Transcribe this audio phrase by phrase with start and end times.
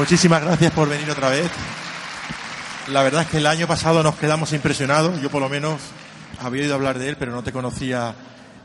[0.00, 1.50] Muchísimas gracias por venir otra vez.
[2.88, 5.20] La verdad es que el año pasado nos quedamos impresionados.
[5.20, 5.78] Yo por lo menos
[6.40, 8.14] había oído hablar de él, pero no te conocía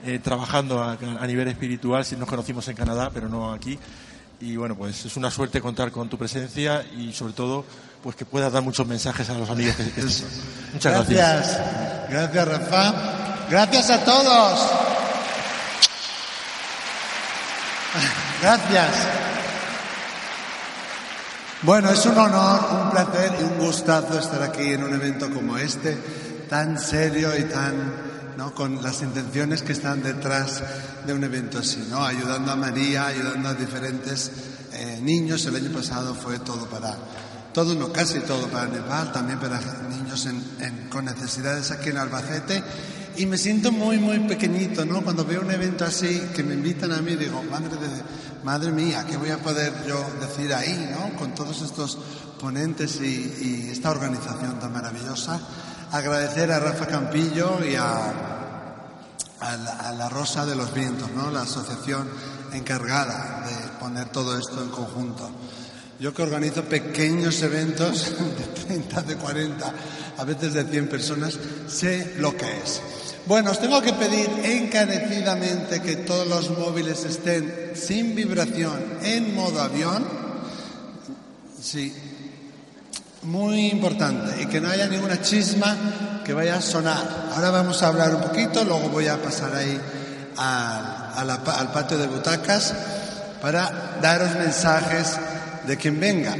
[0.05, 2.05] eh, trabajando a, a nivel espiritual.
[2.05, 3.77] Sí nos conocimos en Canadá, pero no aquí.
[4.39, 7.65] Y bueno, pues es una suerte contar con tu presencia y sobre todo
[8.01, 11.09] pues que puedas dar muchos mensajes a los amigos que, que Muchas gracias.
[11.09, 12.93] Gracias, gracias Rafa.
[13.49, 14.71] Gracias a todos.
[18.41, 19.25] Gracias.
[21.65, 25.57] Bueno, es un honor, un placer y un gustazo estar aquí en un evento como
[25.57, 25.97] este,
[26.47, 28.53] tan serio y tan, ¿no?
[28.53, 30.61] Con las intenciones que están detrás
[31.07, 32.05] de un evento así, ¿no?
[32.05, 34.31] Ayudando a María, ayudando a diferentes
[34.73, 35.43] eh, niños.
[35.47, 36.95] El año pasado fue todo para,
[37.51, 40.27] todo no, casi todo para Nepal, también para niños
[40.91, 42.63] con necesidades aquí en Albacete.
[43.17, 45.01] Y me siento muy, muy pequeñito, ¿no?
[45.01, 48.03] Cuando veo un evento así, que me invitan a mí, digo, madre, de,
[48.45, 51.17] madre mía, ¿qué voy a poder yo decir ahí, ¿no?
[51.17, 51.97] Con todos estos
[52.39, 55.39] ponentes y, esta organización tan maravillosa.
[55.91, 57.87] Agradecer a Rafa Campillo y a,
[59.39, 61.31] a la, a la Rosa de los Vientos, ¿no?
[61.31, 62.07] La asociación
[62.53, 65.27] encargada de poner todo esto en conjunto.
[65.99, 69.73] Yo que organizo pequeños eventos de 30, de 40,
[70.19, 72.79] a veces de 100 personas, sé lo que es.
[73.27, 79.61] Bueno, os tengo que pedir encarecidamente que todos los móviles estén sin vibración en modo
[79.61, 80.05] avión.
[81.59, 81.91] Sí,
[83.23, 84.43] muy importante.
[84.43, 87.31] Y que no haya ninguna chisma que vaya a sonar.
[87.33, 89.79] Ahora vamos a hablar un poquito, luego voy a pasar ahí
[90.37, 92.75] al, a la al patio de butacas
[93.41, 95.17] para daros mensajes
[95.65, 96.35] de quien venga.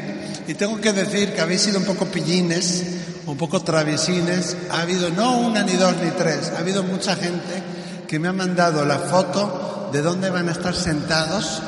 [0.47, 2.83] Y tengo que decir que habéis sido un poco pillines,
[3.25, 4.55] un poco traviesines.
[4.71, 6.51] Ha habido no una, ni dos, ni tres.
[6.55, 7.63] Ha habido mucha gente
[8.07, 11.61] que me ha mandado la foto de dónde van a estar sentados.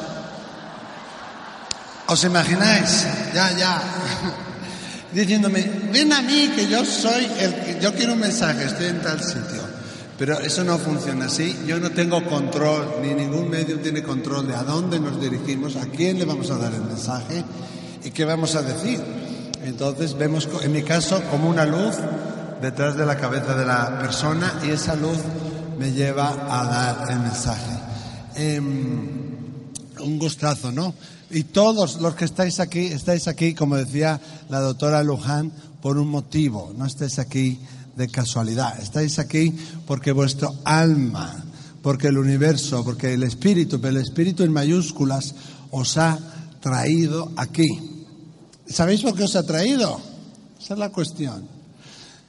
[2.07, 3.05] ¿Os imagináis?
[3.33, 3.81] Ya, ya.
[5.11, 9.01] Diciéndome, ven a mí que yo soy el que yo quiero un mensaje, estoy en
[9.01, 9.77] tal sitio.
[10.17, 11.63] Pero eso no funciona así.
[11.65, 15.85] Yo no tengo control, ni ningún medio tiene control de a dónde nos dirigimos, a
[15.85, 17.43] quién le vamos a dar el mensaje
[18.03, 18.99] y qué vamos a decir.
[19.67, 21.95] Entonces vemos, en mi caso, como una luz
[22.61, 25.17] detrás de la cabeza de la persona y esa luz
[25.77, 27.77] me lleva a dar el mensaje.
[28.35, 29.27] Em,
[29.99, 30.93] un gustazo, ¿no?
[31.29, 35.51] Y todos los que estáis aquí, estáis aquí, como decía la doctora Luján,
[35.81, 36.73] por un motivo.
[36.77, 37.59] No estáis aquí
[37.97, 38.79] de casualidad.
[38.79, 39.53] Estáis aquí
[39.85, 41.43] porque vuestro alma,
[41.81, 45.35] porque el universo, porque el espíritu, pero el espíritu en mayúsculas,
[45.71, 46.17] os ha
[46.61, 47.96] traído aquí.
[48.69, 49.99] ¿Sabéis por qué os ha traído?
[50.61, 51.47] Esa es la cuestión.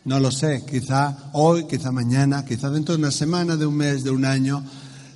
[0.04, 4.04] No lo sé, quizá hoy, quizá mañana, quizá dentro de una semana, de un mes,
[4.04, 4.64] de un año,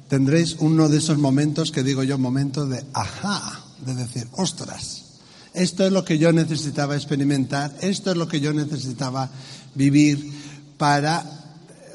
[0.08, 5.04] tendréis uno de esos momentos que digo yo, momentos de ajá, de decir, ostras,
[5.54, 9.30] esto es lo que yo necesitaba experimentar, esto es lo que yo necesitaba
[9.74, 10.32] vivir
[10.76, 11.24] para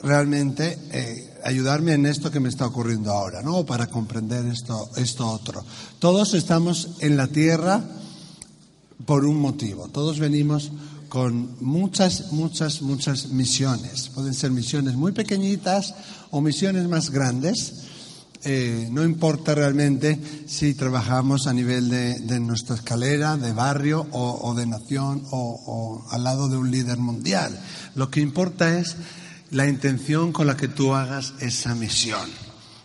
[0.02, 3.66] realmente eh, ayudarme en esto que me está ocurriendo ahora, ¿no?
[3.66, 5.64] Para comprender esto, esto otro.
[6.00, 7.84] Todos estamos en la tierra
[9.06, 9.88] por un motivo.
[9.88, 10.72] Todos venimos
[11.10, 14.10] con muchas, muchas, muchas misiones.
[14.10, 15.96] Pueden ser misiones muy pequeñitas
[16.32, 17.84] o misiones más grandes.
[18.44, 24.66] Eh, no importa realmente si trabajamos a nivel de, nuestra escalera, de barrio o, de
[24.66, 27.60] nación o al lado de un líder mundial.
[27.96, 28.96] Lo que importa es
[29.52, 32.30] la intención con la que tú hagas esa misión,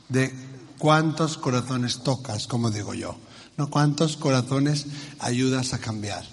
[0.09, 0.32] de
[0.79, 3.17] cuántos corazones tocas, como digo yo,
[3.56, 4.87] no cuántos corazones
[5.19, 6.25] ayudas a cambiar.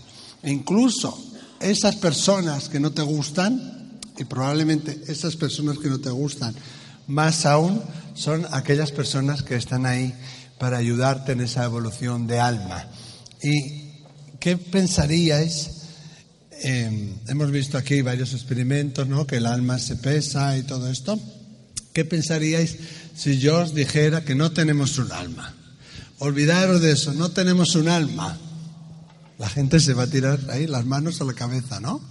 [0.44, 1.18] E incluso
[1.60, 6.56] esas personas que no te gustan, y probablemente esas personas que no te gustan,
[7.08, 7.82] más aún
[8.14, 10.14] son aquellas personas que están ahí
[10.58, 12.86] para ayudarte en esa evolución de alma.
[13.42, 14.04] ¿Y
[14.40, 15.80] qué pensaríais
[16.62, 19.26] eh, hemos visto aquí varios experimentos, ¿no?
[19.26, 21.18] Que el alma se pesa y todo esto.
[21.94, 22.78] ¿Qué pensaríais
[23.16, 25.56] si yo os dijera que no tenemos un alma?
[26.20, 28.38] Olvidaros de eso, no tenemos un alma.
[29.38, 32.02] La gente se va a tirar ahí las manos a la cabeza, ¿no?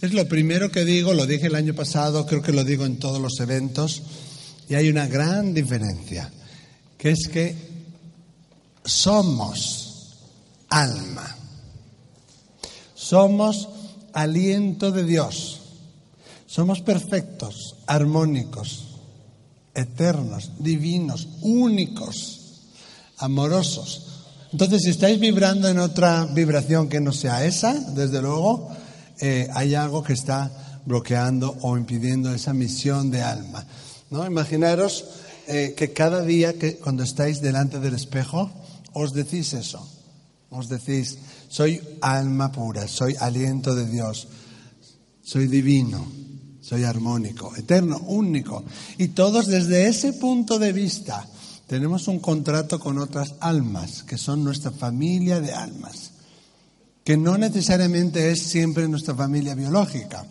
[0.00, 2.98] Es lo primero que digo, lo dije el año pasado, creo que lo digo en
[2.98, 4.02] todos los eventos,
[4.68, 6.32] y hay una gran diferencia,
[6.96, 7.54] que es que
[8.84, 10.16] somos
[10.70, 11.36] alma,
[12.94, 13.68] somos
[14.14, 15.60] aliento de Dios,
[16.46, 18.84] somos perfectos, armónicos,
[19.74, 22.31] eternos, divinos, únicos,
[23.22, 24.06] amorosos.
[24.52, 28.68] Entonces, si estáis vibrando en otra vibración que no sea esa, desde luego,
[29.20, 30.50] eh, hay algo que está
[30.84, 33.64] bloqueando o impidiendo esa misión de alma.
[34.10, 34.26] ¿no?
[34.26, 35.04] Imaginaros
[35.46, 38.50] eh, que cada día que cuando estáis delante del espejo
[38.92, 39.88] os decís eso.
[40.50, 41.16] Os decís,
[41.48, 44.28] soy alma pura, soy aliento de Dios,
[45.22, 46.06] soy divino,
[46.60, 48.62] soy armónico, eterno, único.
[48.98, 51.26] Y todos desde ese punto de vista
[51.72, 56.10] tenemos un contrato con otras almas, que son nuestra familia de almas,
[57.02, 60.26] que no necesariamente es siempre nuestra familia biológica.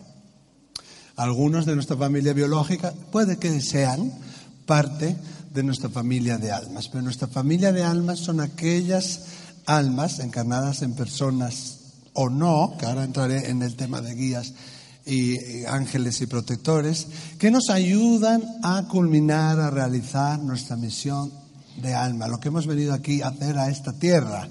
[1.16, 4.12] Algunos de nuestra familia biológica puede que sean
[4.66, 5.16] parte
[5.52, 9.22] de nuestra familia de almas, pero nuestra familia de almas son aquellas
[9.66, 11.78] almas encarnadas en personas
[12.12, 14.54] o no, que ahora entraré en el tema de guías
[15.04, 17.06] y ángeles y protectores,
[17.38, 21.32] que nos ayudan a culminar, a realizar nuestra misión
[21.80, 24.48] de alma, lo que hemos venido aquí a hacer a esta tierra.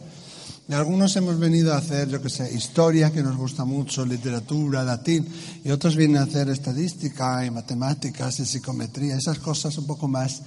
[0.67, 4.83] Y algunos hemos venido a hacer, yo que sé, historia, que nos gusta mucho, literatura,
[4.83, 5.27] latín,
[5.63, 10.41] y otros vienen a hacer estadística y matemáticas y psicometría, esas cosas un poco más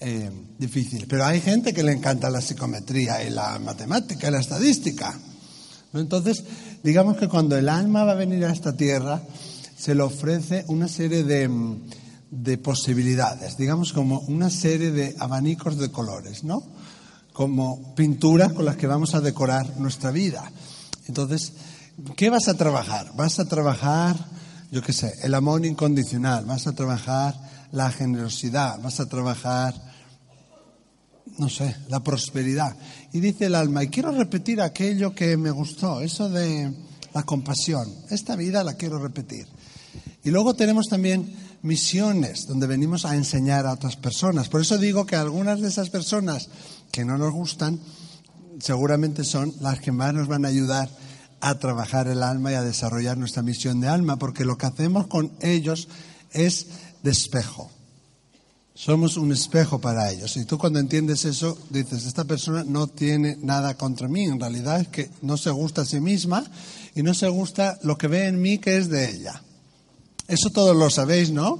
[0.00, 1.06] eh, difíciles.
[1.08, 5.18] Pero hay gente que le encanta la psicometría y la matemática y la estadística.
[6.00, 6.44] Entonces,
[6.82, 9.22] digamos que cuando el alma va a venir a esta tierra,
[9.76, 11.48] se le ofrece una serie de,
[12.30, 16.62] de posibilidades, digamos como una serie de abanicos de colores, ¿no?
[17.32, 20.50] Como pinturas con las que vamos a decorar nuestra vida.
[21.06, 21.52] Entonces,
[22.16, 23.12] ¿qué vas a trabajar?
[23.14, 24.16] Vas a trabajar,
[24.70, 27.34] yo qué sé, el amor incondicional, vas a trabajar
[27.72, 29.74] la generosidad, vas a trabajar,
[31.38, 32.76] no sé, la prosperidad.
[33.16, 36.70] Y dice el alma, y quiero repetir aquello que me gustó, eso de
[37.14, 37.90] la compasión.
[38.10, 39.46] Esta vida la quiero repetir.
[40.22, 44.50] Y luego tenemos también misiones donde venimos a enseñar a otras personas.
[44.50, 46.50] Por eso digo que algunas de esas personas
[46.92, 47.80] que no nos gustan
[48.60, 50.90] seguramente son las que más nos van a ayudar
[51.40, 55.06] a trabajar el alma y a desarrollar nuestra misión de alma, porque lo que hacemos
[55.06, 55.88] con ellos
[56.32, 56.66] es
[57.02, 57.70] de espejo.
[58.76, 60.36] Somos un espejo para ellos.
[60.36, 64.24] Y tú cuando entiendes eso, dices, esta persona no tiene nada contra mí.
[64.24, 66.44] En realidad es que no se gusta a sí misma
[66.94, 69.42] y no se gusta lo que ve en mí que es de ella.
[70.28, 71.58] Eso todos lo sabéis, ¿no?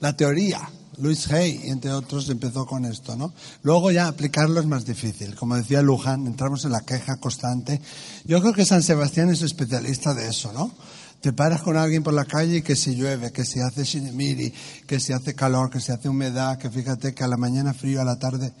[0.00, 0.70] La teoría.
[0.96, 3.34] Luis Hay, entre otros, empezó con esto, ¿no?
[3.62, 5.34] Luego ya aplicarlo es más difícil.
[5.34, 7.78] Como decía Luján, entramos en la queja constante.
[8.24, 10.72] Yo creo que San Sebastián es especialista de eso, ¿no?
[11.20, 14.52] Te paras con alguien por la calle y que si llueve, que si hace shinemiri,
[14.86, 18.00] que si hace calor, que si hace humedad, que fíjate que a la mañana frío,
[18.00, 18.52] a la tarde.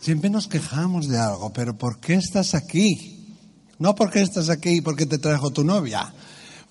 [0.00, 3.26] Siempre nos quejamos de algo, pero ¿por qué estás aquí?
[3.78, 6.12] No porque estás aquí porque te trajo tu novia.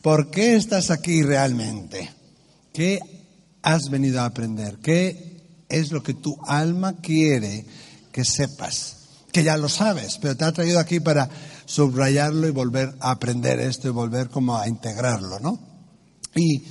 [0.02, 2.10] ¿Por qué estás aquí realmente?
[2.72, 3.00] ¿Qué
[3.62, 4.78] has venido a aprender?
[4.78, 7.66] ¿Qué es lo que tu alma quiere
[8.12, 8.98] que sepas?
[9.32, 11.30] Que ya lo sabes, pero te ha traído aquí para
[11.66, 15.60] subrayarlo y volver a aprender esto y volver como a integrarlo, ¿no?
[16.36, 16.64] Y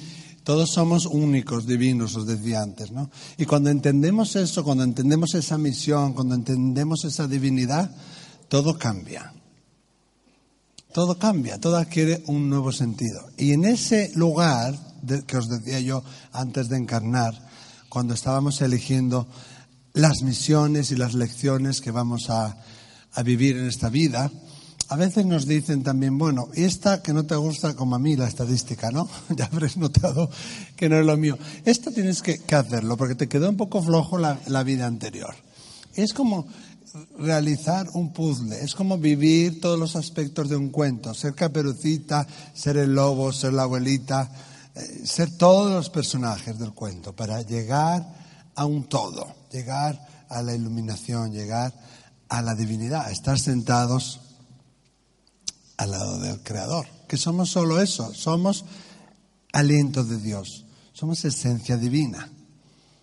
[0.45, 3.11] todos somos únicos, divinos, os decía antes, ¿no?
[3.39, 7.91] Y cuando entendemos eso, cuando entendemos esa misión, cuando entendemos esa divinidad,
[8.49, 9.33] todo cambia.
[10.93, 13.27] Todo cambia, todo adquiere un nuevo sentido.
[13.37, 14.79] Y en ese lugar
[15.27, 17.35] que os decía yo antes de encarnar,
[17.89, 19.27] cuando estábamos eligiendo
[19.95, 22.59] las misiones y las lecciones que vamos a,
[23.13, 24.31] a vivir en esta vida,
[24.95, 28.15] a veces nos dicen también, bueno, y esta que no te gusta como a mí
[28.15, 29.09] la estadística, ¿no?
[29.37, 30.31] Ya habréis notado
[30.77, 31.37] que no es lo mío.
[31.65, 35.35] Esta tienes que, hacerlo porque te quedó un poco flojo la, vida anterior.
[35.97, 36.47] Es como
[37.19, 42.25] realizar un puzzle, es como vivir todos los aspectos de un cuento, ser caperucita,
[42.55, 44.31] ser el lobo, ser la abuelita,
[44.77, 48.07] eh, ser todos los personajes del cuento para llegar
[48.55, 51.75] a un todo, llegar a la iluminación, llegar
[52.29, 54.21] a la divinidad, estar sentados
[55.77, 58.65] al lado del Creador, que somos solo eso, somos
[59.53, 62.31] aliento de Dios, somos esencia divina,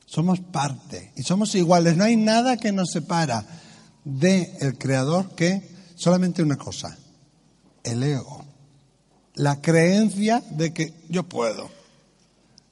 [0.06, 3.46] somos parte y somos iguales, no hay nada que nos separa
[4.04, 6.98] del Creador que solamente una cosa,
[7.84, 8.46] el ego.
[9.36, 11.70] la creencia de que yo puedo,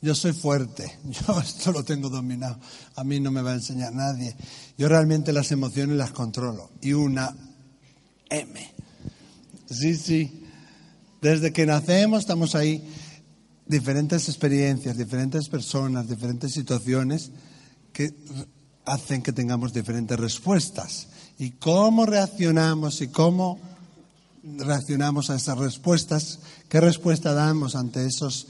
[0.02, 2.58] yo soy fuerte, yo esto lo tengo dominado,
[2.96, 4.36] a mí no me va a enseñar nadie.
[4.78, 6.70] Yo realmente las emociones las controlo.
[6.82, 7.36] Y una
[8.30, 8.74] M.
[9.70, 10.44] Sí, sí.
[11.22, 12.84] Desde que nacemos estamos ahí,
[13.66, 17.32] diferentes experiencias, diferentes personas, diferentes situaciones
[17.94, 18.14] que
[18.86, 21.08] hacen que tengamos diferentes respuestas.
[21.38, 23.60] Y cómo reaccionamos y cómo
[24.44, 28.48] reaccionamos a esas respuestas, qué respuesta damos ante esos,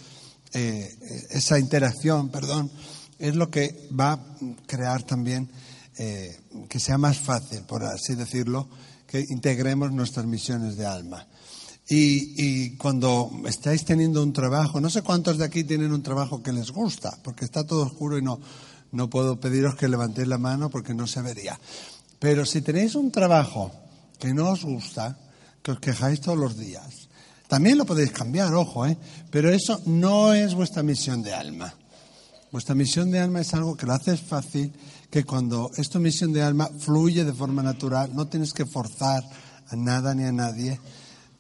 [0.54, 2.72] eh, esa interacción, perdón,
[3.18, 4.20] es lo que va a
[4.66, 5.50] crear también
[5.98, 8.70] eh, que sea más fácil, por así decirlo,
[9.10, 11.26] que integremos nuestras misiones de alma.
[11.88, 16.44] Y, y, cuando estáis teniendo un trabajo, no sé cuántos de aquí tienen un trabajo
[16.44, 18.40] que les gusta, porque está todo oscuro y no,
[18.92, 21.60] no puedo pediros que levantéis la mano porque no se vería.
[22.20, 23.72] Pero si tenéis un trabajo
[24.20, 25.18] que no os gusta,
[25.64, 27.10] que os quejáis todos los días,
[27.48, 28.96] también lo podéis cambiar, ojo, ¿eh?
[29.32, 31.74] pero eso no es vuestra misión de alma.
[32.52, 34.72] Vuestra misión de alma es algo que lo haces fácil,
[35.10, 39.24] que cuando es tu misión de alma fluye de forma natural, no tienes que forzar
[39.68, 40.80] a nada ni a nadie,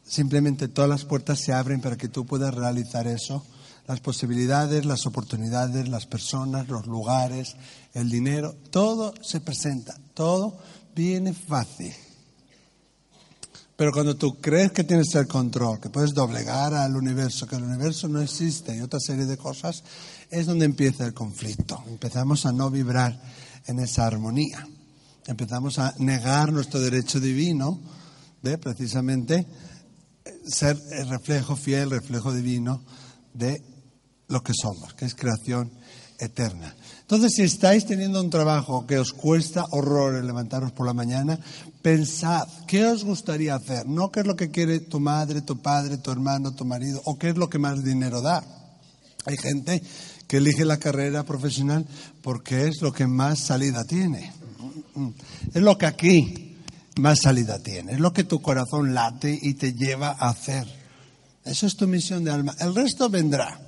[0.03, 3.43] simplemente todas las puertas se abren para que tú puedas realizar eso
[3.89, 7.55] las posibilidades, las oportunidades, las personas, los lugares,
[7.95, 10.59] el dinero, todo se presenta, todo
[10.95, 11.91] viene fácil.
[13.75, 17.63] Pero cuando tú crees que tienes el control, que puedes doblegar al universo, que el
[17.63, 19.83] universo no existe y otra serie de cosas,
[20.29, 21.83] es donde empieza el conflicto.
[21.87, 23.19] Empezamos a no vibrar
[23.67, 24.67] en esa armonía.
[25.27, 27.79] Empezamos a negar nuestro derecho divino
[28.41, 29.45] de precisamente
[30.45, 32.83] ser el reflejo fiel, reflejo divino
[33.33, 33.61] de
[34.27, 35.71] lo que somos, que es creación
[36.19, 36.75] eterna.
[37.01, 41.39] Entonces, si estáis teniendo un trabajo que os cuesta horror levantaros por la mañana,
[41.81, 45.97] pensad qué os gustaría hacer, no qué es lo que quiere tu madre, tu padre,
[45.97, 48.43] tu hermano, tu marido, o qué es lo que más dinero da.
[49.25, 49.81] Hay gente
[50.29, 51.87] que elige la carrera profesional
[52.21, 54.31] porque es lo que más salida tiene.
[55.55, 56.55] Es lo que aquí
[56.97, 60.67] más salida tiene, es lo que tu corazón late y te lleva a hacer.
[61.43, 62.55] Eso es tu misión de alma.
[62.59, 63.59] El resto vendrá.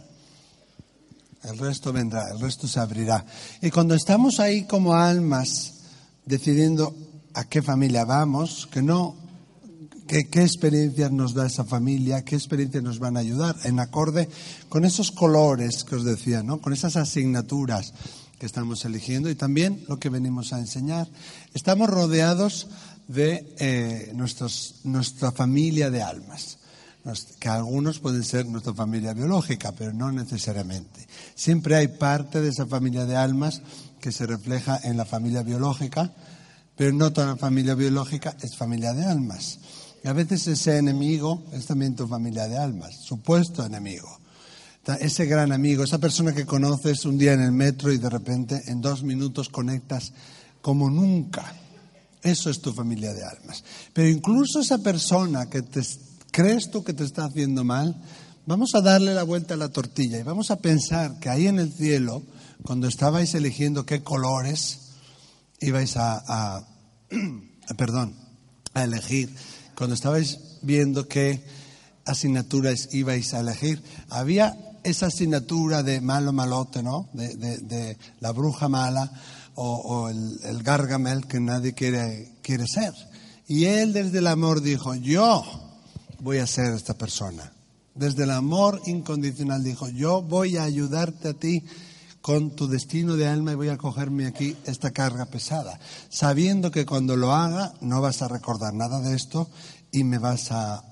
[1.43, 3.25] El resto vendrá, el resto se abrirá.
[3.59, 5.79] Y cuando estamos ahí como almas,
[6.27, 6.95] decidiendo
[7.33, 9.15] a qué familia vamos, que no,
[10.07, 14.29] qué, qué experiencias nos da esa familia, qué experiencias nos van a ayudar, en acorde
[14.69, 16.61] con esos colores que os decía, ¿no?
[16.61, 17.93] con esas asignaturas
[18.39, 21.07] que estamos eligiendo y también lo que venimos a enseñar.
[21.53, 22.67] Estamos rodeados
[23.07, 26.57] de eh, nuestros, nuestra familia de almas
[27.39, 31.07] que algunos pueden ser nuestra familia biológica, pero no necesariamente.
[31.35, 33.61] Siempre hay parte de esa familia de almas
[33.99, 36.11] que se refleja en la familia biológica,
[36.75, 39.59] pero no toda la familia biológica es familia de almas.
[40.03, 44.19] Y a veces ese enemigo es también tu familia de almas, supuesto enemigo.
[44.99, 48.63] Ese gran amigo, esa persona que conoces un día en el metro y de repente
[48.65, 50.11] en dos minutos conectas
[50.61, 51.53] como nunca.
[52.23, 53.63] Eso es tu familia de almas.
[53.93, 55.63] Pero incluso esa persona que
[56.31, 57.93] ¿Crees tú que te está haciendo mal?
[58.45, 61.59] Vamos a darle la vuelta a la tortilla y vamos a pensar que ahí en
[61.59, 62.23] el cielo,
[62.63, 64.93] cuando estabais eligiendo qué colores
[65.59, 66.65] ibais a,
[67.77, 68.15] perdón,
[68.73, 69.35] a elegir,
[69.81, 71.41] cuando estabais viendo qué
[72.05, 77.09] asignaturas ibais a elegir, había esa asignatura de malo malote, ¿no?
[77.13, 79.11] De, la bruja mala
[79.55, 82.93] o, el, el, gargamel que nadie quiere, quiere ser.
[83.47, 85.43] Y él desde el amor dijo, yo
[86.19, 87.51] voy a ser esta persona.
[87.95, 91.63] Desde el amor incondicional dijo, yo voy a ayudarte a ti
[92.21, 96.85] con tu destino de alma y voy a cogerme aquí esta carga pesada, sabiendo que
[96.85, 99.49] cuando lo haga no vas a recordar nada de esto
[99.91, 100.83] y me vas a,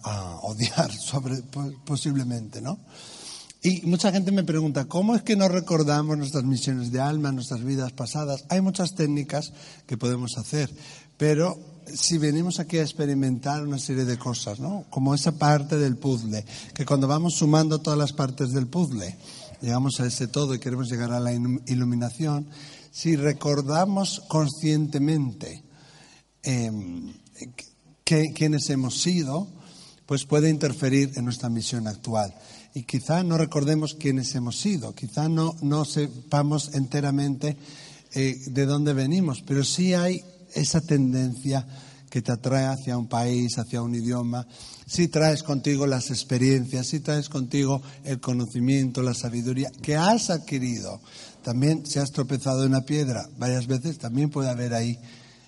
[0.42, 1.42] odiar sobre,
[1.86, 2.80] posiblemente, ¿no?
[3.62, 7.62] Y mucha gente me pregunta, ¿cómo es que no recordamos nuestras misiones de alma, nuestras
[7.64, 8.46] vidas pasadas?
[8.48, 9.52] Hay muchas técnicas
[9.86, 10.74] que podemos hacer,
[11.18, 11.60] pero
[11.94, 14.86] si venimos aquí a experimentar una serie de cosas, ¿no?
[14.90, 19.18] Como esa parte del puzzle, que cuando vamos sumando todas las partes del puzzle,
[19.62, 22.48] llegamos a ese todo y queremos llegar a la iluminación,
[22.92, 25.64] si recordamos conscientemente
[26.44, 26.72] eh,
[28.04, 29.48] quiénes hemos sido,
[30.06, 32.34] pues puede interferir en nuestra misión actual.
[32.74, 37.58] Y quizá no recordemos quiénes hemos sido, quizá no, no sepamos enteramente
[38.14, 40.24] eh, de dónde venimos, pero sí hay
[40.54, 41.66] esa tendencia
[42.10, 44.48] que te atrae hacia un país, hacia un idioma,
[44.90, 51.00] si traes contigo las experiencias, si traes contigo el conocimiento, la sabiduría que has adquirido.
[51.44, 55.00] También si has tropezado en una piedra varias veces, también puede haber ahí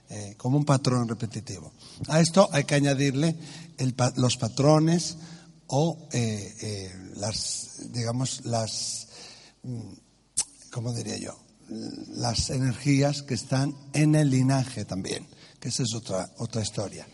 [0.10, 1.74] eh, como un patrón repetitivo.
[2.07, 3.36] A esto hay que añadirle
[4.17, 5.17] los patrones
[5.65, 9.07] o eh, eh, las, digamos, las,
[9.63, 9.93] mm,
[10.69, 11.36] ¿cómo diría yo?
[12.10, 15.25] Las energías que están en el linaje también,
[15.60, 17.07] que esa es otra, otra historia.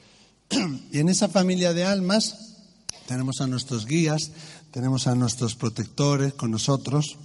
[0.92, 2.36] Y en esa familia de almas
[3.08, 4.32] tenemos a nuestros guías,
[4.72, 7.18] tenemos a nuestros protectores con nosotros.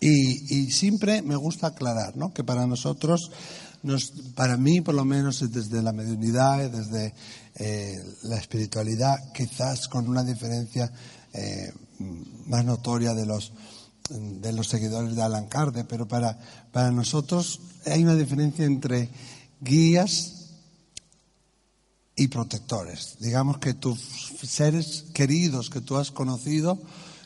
[0.00, 2.32] Y, siempre me gusta aclarar ¿no?
[2.32, 3.32] que para nosotros,
[3.82, 7.14] nos, para mí por lo menos desde la mediunidad, desde
[7.56, 10.92] eh, la espiritualidad, quizás con una diferencia
[11.32, 11.72] eh,
[12.46, 13.52] más notoria de los,
[14.08, 16.38] de los seguidores de Alan Kardec, pero para,
[16.70, 19.08] para nosotros hay una diferencia entre
[19.60, 20.37] guías
[22.18, 23.16] y protectores.
[23.20, 24.00] Digamos que tus
[24.42, 26.78] seres queridos que tú has conocido,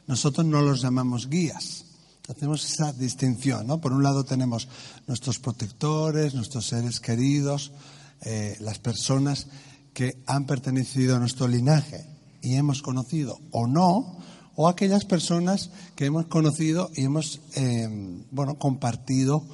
[0.07, 1.87] nosotros no los llamamos guías.
[2.29, 3.81] Hacemos esa distinción, ¿no?
[3.81, 4.69] Por un lado tenemos
[5.07, 7.73] nuestros protectores, nuestros seres queridos,
[8.21, 9.49] eh, las personas
[9.95, 12.07] que han pertenecido a nuestro linaje
[12.41, 14.19] y hemos conocido o no,
[14.55, 17.89] o aquellas personas que hemos conocido y hemos, eh,
[18.31, 19.45] bueno, compartido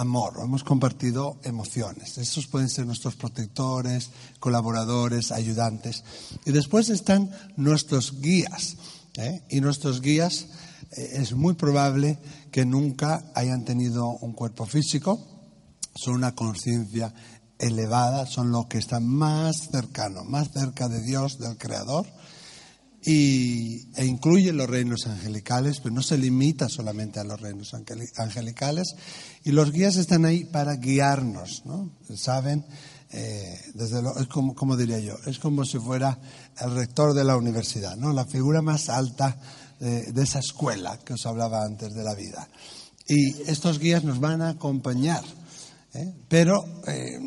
[0.00, 2.16] amor, hemos compartido emociones.
[2.16, 6.04] Estos pueden ser nuestros protectores, colaboradores, ayudantes.
[6.46, 8.76] Y después están nuestros guías.
[9.18, 9.42] ¿eh?
[9.50, 10.46] Y nuestros guías
[10.92, 12.18] eh, es muy probable
[12.50, 15.20] que nunca hayan tenido un cuerpo físico,
[15.94, 17.12] son una conciencia
[17.58, 22.06] elevada, son los que están más cercanos, más cerca de Dios, del Creador,
[23.02, 27.74] y, e incluye los reinos angelicales, pero no se limita solamente a los reinos
[28.16, 28.94] angelicales,
[29.44, 31.90] y los guías están ahí para guiarnos, ¿no?
[32.14, 32.64] Saben,
[33.10, 33.58] eh,
[34.20, 36.18] es como, como diría yo, es como si fuera
[36.60, 38.12] el rector de la universidad, ¿no?
[38.12, 39.36] La figura más alta
[39.78, 42.48] de, de esa escuela que os hablaba antes de la vida.
[43.08, 45.24] Y estos guías nos van a acompañar
[45.94, 46.14] ¿eh?
[46.28, 47.18] Pero eh,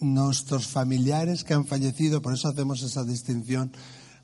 [0.00, 3.72] nuestros familiares que han fallecido, por eso hacemos esa distinción,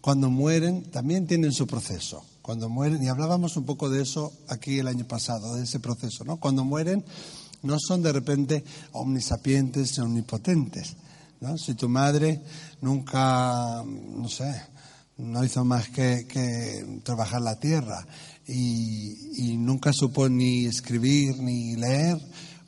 [0.06, 2.24] cuando mueren también tienen su proceso.
[2.40, 6.22] Cuando mueren, y hablábamos un poco de eso aquí el año pasado, de ese proceso,
[6.22, 6.36] ¿no?
[6.36, 7.04] Cuando mueren
[7.62, 10.94] no son de repente omnisapientes y omnipotentes.
[11.40, 11.58] ¿no?
[11.58, 12.40] Si tu madre
[12.82, 14.62] nunca, no sé,
[15.16, 18.06] no hizo más que, trabajar la tierra
[18.46, 22.16] y, nunca supo ni escribir ni leer,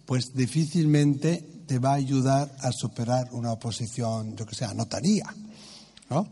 [0.07, 5.33] pues difícilmente te va a ayudar a superar una oposición, yo que sé, notaría.
[6.11, 6.27] ¿no?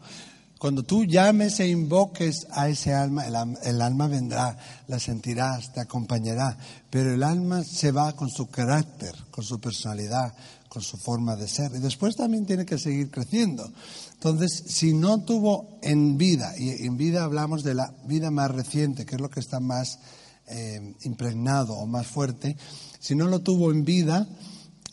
[0.58, 4.56] Cuando tú llames e invoques a ese alma, el, alma vendrá,
[4.88, 6.56] la sentirás, te acompañará,
[6.88, 10.32] pero el alma se va con su carácter, con su personalidad,
[10.70, 11.72] con su forma de ser.
[11.74, 13.70] Y después también tiene que seguir creciendo.
[14.14, 19.04] Entonces, si no tuvo en vida, y en vida hablamos de la vida más reciente,
[19.04, 19.98] que es lo que está más
[20.46, 22.56] eh, impregnado o más fuerte,
[22.98, 24.26] si no lo tuvo en vida,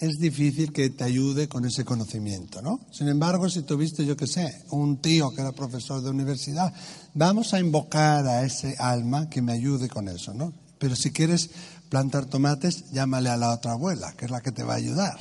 [0.04, 2.82] es difícil que te ayude con ese conocimiento, ¿no?
[2.92, 6.74] Sin embargo, si tuviste, yo qué sé, un tío que era profesor de universidad,
[7.14, 10.52] vamos a invocar a ese alma que me ayude con eso, ¿no?
[10.78, 11.52] Pero si quieres
[11.88, 15.18] plantar tomates, llámale a la otra abuela, que es la que te va a ayudar.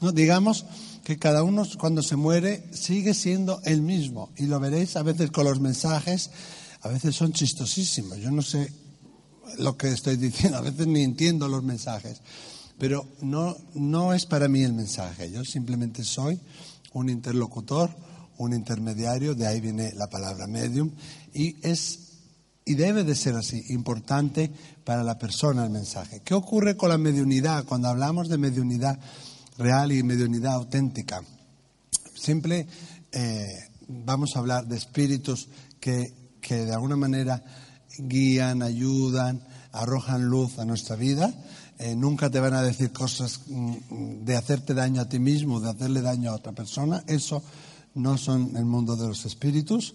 [0.00, 0.10] ¿no?
[0.10, 0.66] Digamos
[1.04, 5.30] que cada uno cuando se muere sigue siendo el mismo y lo veréis a veces
[5.30, 6.30] con los mensajes,
[6.82, 8.18] a veces son chistosísimos.
[8.18, 8.72] Yo no sé
[9.58, 12.20] lo que estoy diciendo, a veces ni entiendo los mensajes,
[12.78, 16.40] pero no, no es para mí el mensaje, yo simplemente soy
[16.92, 17.90] un interlocutor,
[18.38, 20.90] un intermediario, de ahí viene la palabra medium,
[21.32, 22.00] y es
[22.64, 24.50] y debe de ser así, importante
[24.84, 26.20] para la persona el mensaje.
[26.24, 27.64] ¿Qué ocurre con la mediunidad?
[27.64, 28.98] Cuando hablamos de mediunidad
[29.58, 31.22] real y mediunidad auténtica,
[32.14, 32.66] siempre
[33.12, 37.44] eh, vamos a hablar de espíritus que, que de alguna manera
[37.98, 41.34] guían, ayudan, arrojan luz a nuestra vida.
[41.78, 45.70] Eh, nunca te van a decir cosas mm, de hacerte daño a ti mismo, de
[45.70, 47.02] hacerle daño a otra persona.
[47.06, 47.42] Eso
[47.94, 49.94] no son el mundo de los espíritus.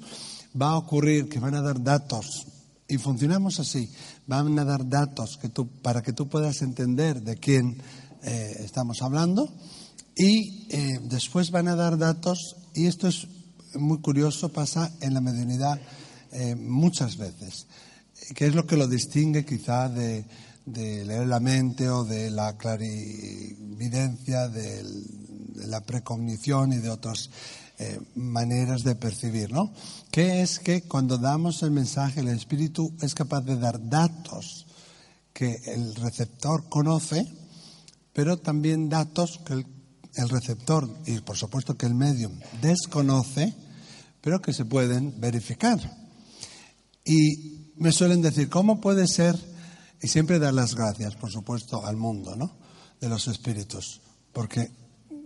[0.60, 2.48] Va a ocurrir que van a dar datos,
[2.88, 3.90] y funcionamos así,
[4.26, 5.50] van a dar datos que
[5.82, 7.78] para que tú puedas entender de quién
[8.24, 9.54] eh, estamos hablando,
[10.16, 13.28] y eh, después van a dar datos, y esto es
[13.76, 15.80] muy curioso, pasa en la mediunidad
[16.58, 17.66] muchas veces
[18.36, 20.26] ¿Qué es lo que lo distingue quizá de,
[20.76, 24.84] leer la mente o de la clarividencia, de,
[25.56, 27.30] la precognición y de otras
[27.78, 29.74] eh, maneras de percibir, ¿no?
[30.12, 34.66] Que es que cuando damos el mensaje, el espíritu es capaz de dar datos
[35.34, 37.26] que el receptor conoce,
[38.14, 39.66] pero también datos que el,
[40.16, 43.54] el receptor y por supuesto que el medium desconoce,
[44.22, 45.80] pero que se pueden verificar.
[47.06, 49.36] Y me suelen decir, ¿cómo puede ser?
[50.02, 52.52] Y siempre dar las gracias, por supuesto, al mundo, ¿no?
[53.00, 54.02] De los espíritus.
[54.32, 54.72] Porque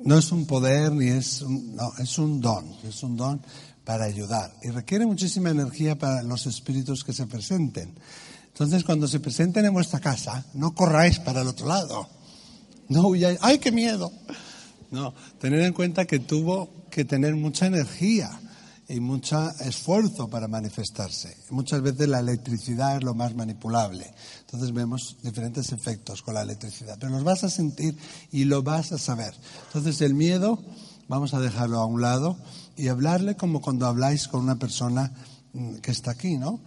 [0.04, 3.42] no es un poder ni es un, no, es un don, es un don
[3.84, 7.94] para ayudar y requiere muchísima energía para los espíritus que se presenten.
[8.48, 12.08] Entonces, cuando se presenten en vuestra casa, no corráis para el otro lado.
[12.88, 14.12] No huyáis, ¡ay, qué miedo!
[14.92, 18.30] No, tener en cuenta que tuvo que tener mucha energía
[18.88, 21.36] y mucho esfuerzo para manifestarse.
[21.50, 24.14] Muchas veces la electricidad es lo más manipulable.
[24.54, 27.98] Entonces vemos diferentes efectos con la electricidad, pero los vas a sentir
[28.32, 29.34] y lo vas a saber.
[29.66, 30.60] Entonces el miedo
[31.08, 32.38] vamos a dejarlo a un lado
[32.78, 35.12] y hablarle como cuando habláis con una persona
[35.54, 36.60] mm, que está aquí, ¿no?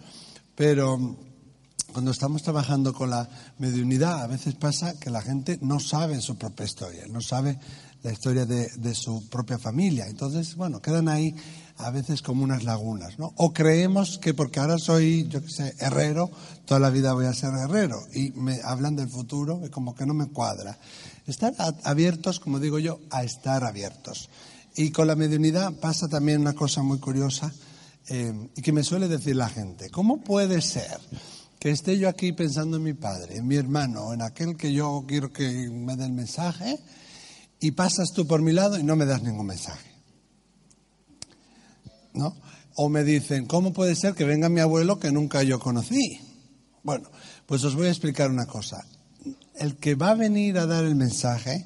[0.57, 1.17] Pero mm,
[1.93, 6.37] cuando estamos trabajando con la mediunidad, a veces pasa que la gente no sabe su
[6.37, 7.57] propia historia, no sabe
[8.03, 10.09] la historia de, de su propia familia.
[10.09, 11.37] Entonces, bueno, quedan ahí
[11.79, 13.33] a veces como unas lagunas, ¿no?
[13.37, 16.31] O creemos que porque ahora soy, yo qué sé, herrero,
[16.65, 20.07] toda la vida voy a ser herrero y me hablan del futuro y como que
[20.07, 20.79] no me cuadra.
[21.27, 24.31] Estar abiertos, como digo yo, a estar abiertos.
[24.75, 27.53] Y con la mediunidad pasa también una cosa muy curiosa
[28.09, 29.91] eh, y que me suele decir la gente.
[29.91, 30.99] ¿Cómo puede ser
[31.59, 35.05] que esté yo aquí pensando en mi padre, en mi hermano, en aquel que yo
[35.07, 36.79] quiero que me dé el mensaje
[37.61, 39.96] y pasas tú por mi lado y no me das ningún mensaje?
[42.75, 46.21] O me dicen, ¿cómo puede ser que venga mi abuelo que nunca yo conocí?
[46.83, 47.09] Bueno,
[47.47, 48.85] pues os voy a explicar una cosa.
[49.55, 51.65] El que va a venir a dar el mensaje,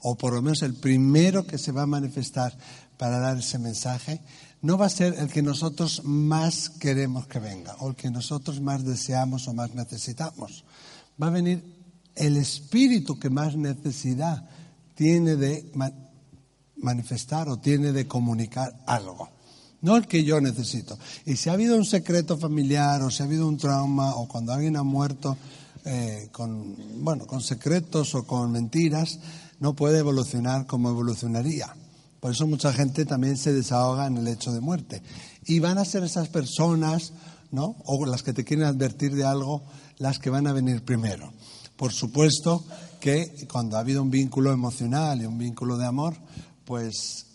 [0.00, 2.56] o por lo menos el primero que se va a manifestar
[2.96, 4.20] para dar ese mensaje,
[4.62, 8.60] no va a ser el que nosotros más queremos que venga, o el que nosotros
[8.60, 10.64] más deseamos o más necesitamos.
[11.22, 11.62] Va a venir
[12.14, 14.48] el espíritu que más necesidad
[14.94, 15.70] tiene de
[16.76, 19.39] manifestar o tiene de comunicar algo
[19.82, 20.98] no el que yo necesito.
[21.26, 24.52] Y si ha habido un secreto familiar o si ha habido un trauma o cuando
[24.52, 25.36] alguien ha muerto
[25.84, 29.18] eh, con, bueno, con secretos o con mentiras,
[29.60, 31.74] no puede evolucionar como evolucionaría.
[32.20, 35.02] Por eso mucha gente también se desahoga en el hecho de muerte.
[35.46, 37.12] Y van a ser esas personas,
[37.50, 37.76] ¿no?
[37.86, 39.62] O las que te quieren advertir de algo,
[39.98, 41.32] las que van a venir primero.
[41.76, 42.62] Por supuesto
[43.00, 46.14] que cuando ha habido un vínculo emocional y un vínculo de amor,
[46.66, 47.26] pues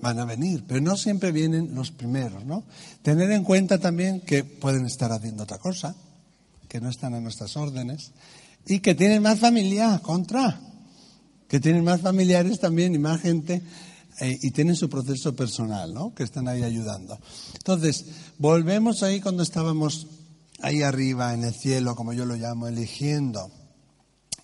[0.00, 2.64] van a venir, pero no siempre vienen los primeros, ¿no?
[3.02, 5.94] Tener en cuenta también que pueden estar haciendo otra cosa,
[6.68, 8.12] que no están en nuestras órdenes
[8.66, 10.60] y que tienen más familia contra,
[11.48, 13.62] que tienen más familiares también y más gente
[14.20, 16.14] eh, y tienen su proceso personal, ¿no?
[16.14, 17.18] Que están ahí ayudando.
[17.54, 18.04] Entonces,
[18.38, 20.08] volvemos ahí cuando estábamos
[20.60, 23.50] ahí arriba en el cielo, como yo lo llamo, eligiendo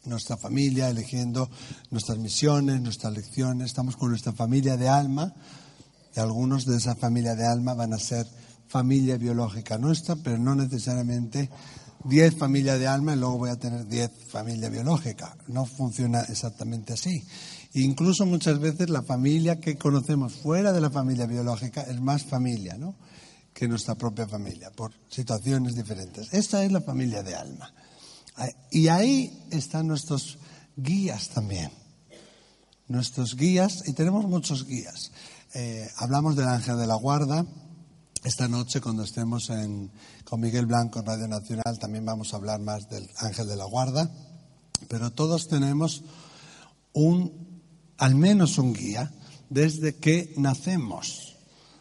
[0.04, 1.48] nuestra familia, eligiendo
[1.90, 3.66] nuestras misiones, nuestras lecciones.
[3.66, 5.34] Estamos con nuestra familia de alma
[6.14, 8.26] y algunos de esa familia de alma van a ser
[8.68, 11.50] familia biológica nuestra, pero no necesariamente
[12.04, 15.36] diez familias de alma y luego voy a tener diez familia biológica.
[15.48, 17.22] No funciona exactamente así.
[17.74, 22.76] Incluso muchas veces la familia que conocemos fuera de la familia biológica es más familia,
[22.76, 22.94] ¿no?
[23.54, 26.32] que nuestra propia familia, por situaciones diferentes.
[26.32, 27.72] Esta es la familia de alma.
[28.70, 30.38] Y ahí están nuestros
[30.76, 31.70] guías también.
[32.88, 35.12] Nuestros guías, y tenemos muchos guías.
[35.54, 37.46] Eh, hablamos del ángel de la guarda.
[38.24, 39.50] Esta noche, cuando estemos
[40.24, 43.64] con Miguel Blanco en Radio Nacional, también vamos a hablar más del ángel de la
[43.64, 44.10] guarda.
[44.88, 46.02] Pero todos tenemos
[46.92, 47.62] un,
[47.98, 49.12] al menos un guía,
[49.50, 51.36] desde que nacemos,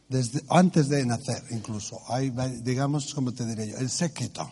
[0.09, 2.01] desde, antes de nacer incluso.
[2.09, 2.31] Hay,
[2.63, 4.51] digamos, como te diré yo, el séquito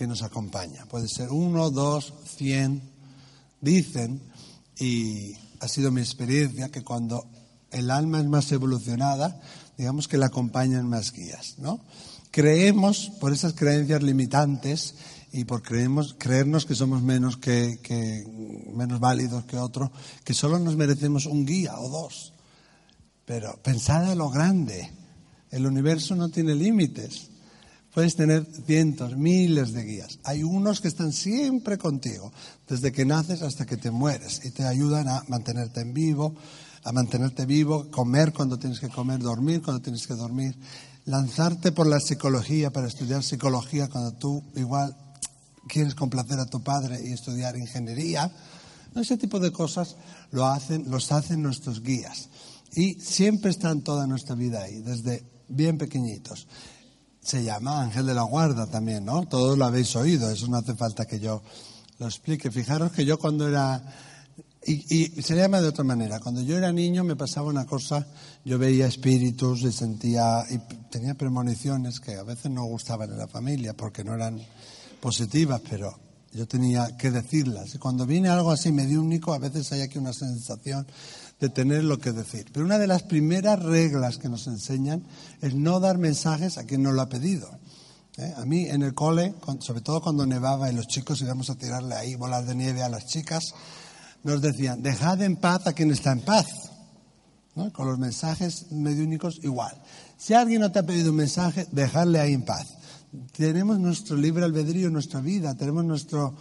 [0.00, 0.86] que nos acompaña.
[0.86, 2.80] Puede ser uno, dos, cien.
[3.60, 4.22] Dicen,
[4.78, 7.26] y ha sido mi experiencia, que cuando
[7.70, 9.38] el alma es más evolucionada,
[9.76, 11.80] digamos que la acompañan más guías, ¿no?
[12.30, 14.94] Creemos, por esas creencias limitantes
[15.32, 18.24] y por creemos, creernos que somos menos, que, que,
[18.72, 19.92] menos válidos que otro,
[20.24, 22.32] que solo nos merecemos un guía o dos.
[23.26, 24.90] Pero pensad a lo grande.
[25.50, 27.29] El universo no tiene límites.
[27.94, 30.20] Puedes tener cientos, miles de guías.
[30.22, 32.32] Hay unos que están siempre contigo,
[32.68, 36.36] desde que naces hasta que te mueres, y te ayudan a mantenerte en vivo,
[36.84, 40.56] a mantenerte vivo, comer cuando tienes que comer, dormir cuando tienes que dormir,
[41.04, 44.96] lanzarte por la psicología para estudiar psicología cuando tú igual
[45.66, 48.30] quieres complacer a tu padre y estudiar ingeniería.
[48.94, 49.96] Ese tipo de cosas
[50.30, 52.28] lo hacen, los hacen nuestros guías.
[52.72, 56.46] Y siempre están toda nuestra vida ahí, desde bien pequeñiñitos
[57.22, 59.26] se llama ángel de la guarda también, ¿no?
[59.26, 61.42] Todos lo habéis oído, eso no hace falta que yo
[61.98, 62.50] lo explique.
[62.50, 63.82] Fijaros que yo cuando era...
[64.66, 66.20] Y, se llama de otra manera.
[66.20, 68.06] Cuando yo era niño me pasaba una cosa,
[68.44, 70.58] yo veía espíritus y sentía, y
[70.90, 74.38] tenía premoniciones que a veces no gustaban en la familia porque no eran
[75.00, 75.98] positivas, pero
[76.32, 77.74] yo tenía que decirlas.
[77.74, 80.86] Y cuando viene algo así mediúnico, a veces hay aquí una sensación
[81.40, 82.46] de tener lo que decir.
[82.52, 85.02] Pero una de las primeras reglas que nos enseñan
[85.40, 87.50] es no dar mensajes a quien no lo ha pedido.
[88.18, 88.32] ¿eh?
[88.36, 91.94] A mí en el cole, sobre todo cuando nevaba y los chicos íbamos a tirarle
[91.94, 93.54] ahí bolas de nieve a las chicas,
[94.22, 96.46] nos decían, dejad en paz a quien está en paz.
[97.72, 99.76] Con los mensajes mediúnicos igual.
[100.16, 102.68] Si alguien no te ha pedido un mensaje, dejarle ahí en paz.
[103.36, 106.34] Tenemos nuestro libre albedrío nuestra vida, tenemos nuestro,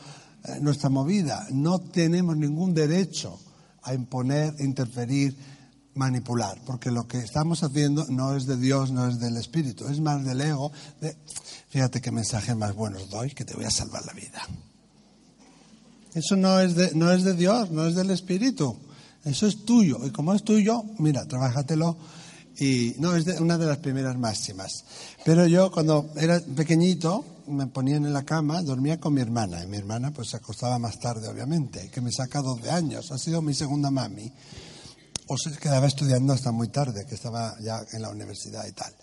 [0.45, 1.47] eh, nuestra movida.
[1.51, 3.39] No tenemos ningún derecho
[3.83, 5.35] a imponer, interferir,
[5.95, 9.99] manipular, porque lo que estamos haciendo no es de Dios, no es del Espíritu, es
[9.99, 10.71] más del ego.
[11.01, 11.15] de,
[11.69, 14.41] fíjate qué mensajes más buenos doy, que te voy a salvar la vida.
[16.13, 18.77] Eso no es de, no es de Dios, no es del Espíritu.
[19.25, 20.05] Eso es tuyo.
[20.05, 21.97] Y como es tuyo, mira, trabájatelo.
[22.59, 24.83] Y no, es de- una de las primeras máximas.
[25.23, 29.63] Pero yo cuando era pequeñito me ponían en la cama, dormía con mi hermana.
[29.63, 33.11] Y mi hermana pues se acostaba más tarde, obviamente, que me saca 12 años.
[33.11, 34.31] Ha sido mi segunda mami.
[35.27, 38.93] O se quedaba estudiando hasta muy tarde, que estaba ya en la universidad y tal.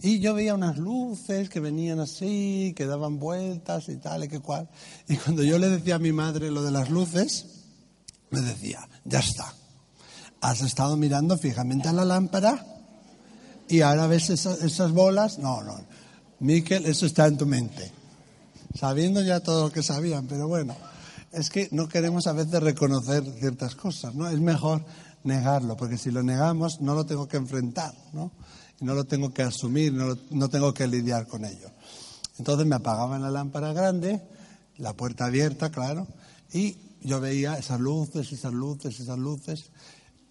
[0.00, 4.40] Y yo veía unas luces que venían así, que daban vueltas y tal y que
[4.40, 4.68] cual.
[5.08, 7.46] Y cuando yo le decía a mi madre lo de las luces,
[8.30, 9.54] me decía, ya está.
[10.40, 12.64] Has estado mirando fijamente a la lámpara
[13.68, 15.38] y ahora ves esas, esas bolas.
[15.38, 15.80] No, no.
[16.40, 17.92] Miquel, eso está en tu mente.
[18.74, 20.76] Sabiendo ya todo lo que sabían, pero bueno,
[21.32, 24.28] es que no queremos a veces reconocer ciertas cosas, ¿no?
[24.28, 24.84] Es mejor
[25.24, 28.30] negarlo, porque si lo negamos no lo tengo que enfrentar, ¿no?
[28.80, 31.70] No lo tengo que asumir, no, no tengo que lidiar con ello.
[32.38, 34.22] Entonces me apagaban la lámpara grande,
[34.76, 36.06] la puerta abierta, claro,
[36.52, 39.70] y yo veía esas luces, esas luces, esas luces,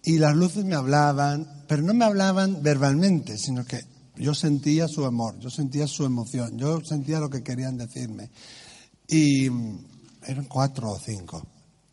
[0.02, 3.80] y las luces me hablaban, pero no me hablaban verbalmente, sino que
[4.16, 8.30] yo sentía su amor, yo sentía su emoción, yo sentía lo que querían decirme.
[9.06, 9.78] Y mm,
[10.26, 11.46] eran cuatro o cinco.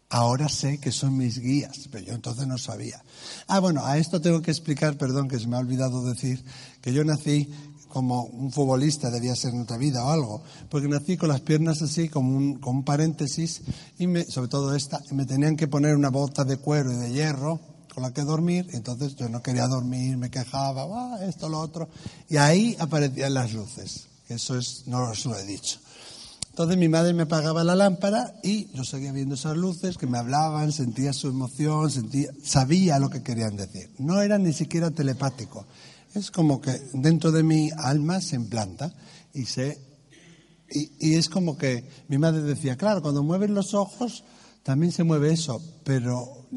[0.09, 3.03] Ahora sé que son mis guías, pero yo entonces no sabía.
[3.47, 6.43] Ah, bueno, a esto tengo que explicar, perdón, que se me ha olvidado decir,
[6.81, 7.49] que yo nací
[7.89, 11.81] como un futbolista, debía ser en otra vida o algo, porque nací con las piernas
[11.81, 13.61] así, como un, como un paréntesis,
[13.97, 17.11] y sobre todo esta, y me tenían que poner una bota de cuero y de
[17.11, 21.61] hierro con la que dormir, entonces yo no quería dormir, me quejaba, "Ah, esto, lo
[21.61, 21.87] otro,
[22.29, 25.79] y ahí aparecían las luces, eso es, no os lo he dicho.
[26.49, 30.17] Entonces mi madre me apagaba la lámpara y yo seguía viendo esas luces que me
[30.17, 33.91] hablaban, sentía su emoción, sentía, sabía lo que querían decir.
[33.97, 35.65] No era ni siquiera telepático.
[36.13, 38.93] Es como que dentro de mi alma se implanta
[39.33, 39.77] y se
[40.69, 44.23] y, y es como que mi madre decía, claro, cuando mueven los ojos
[44.63, 46.47] también se mueve eso, pero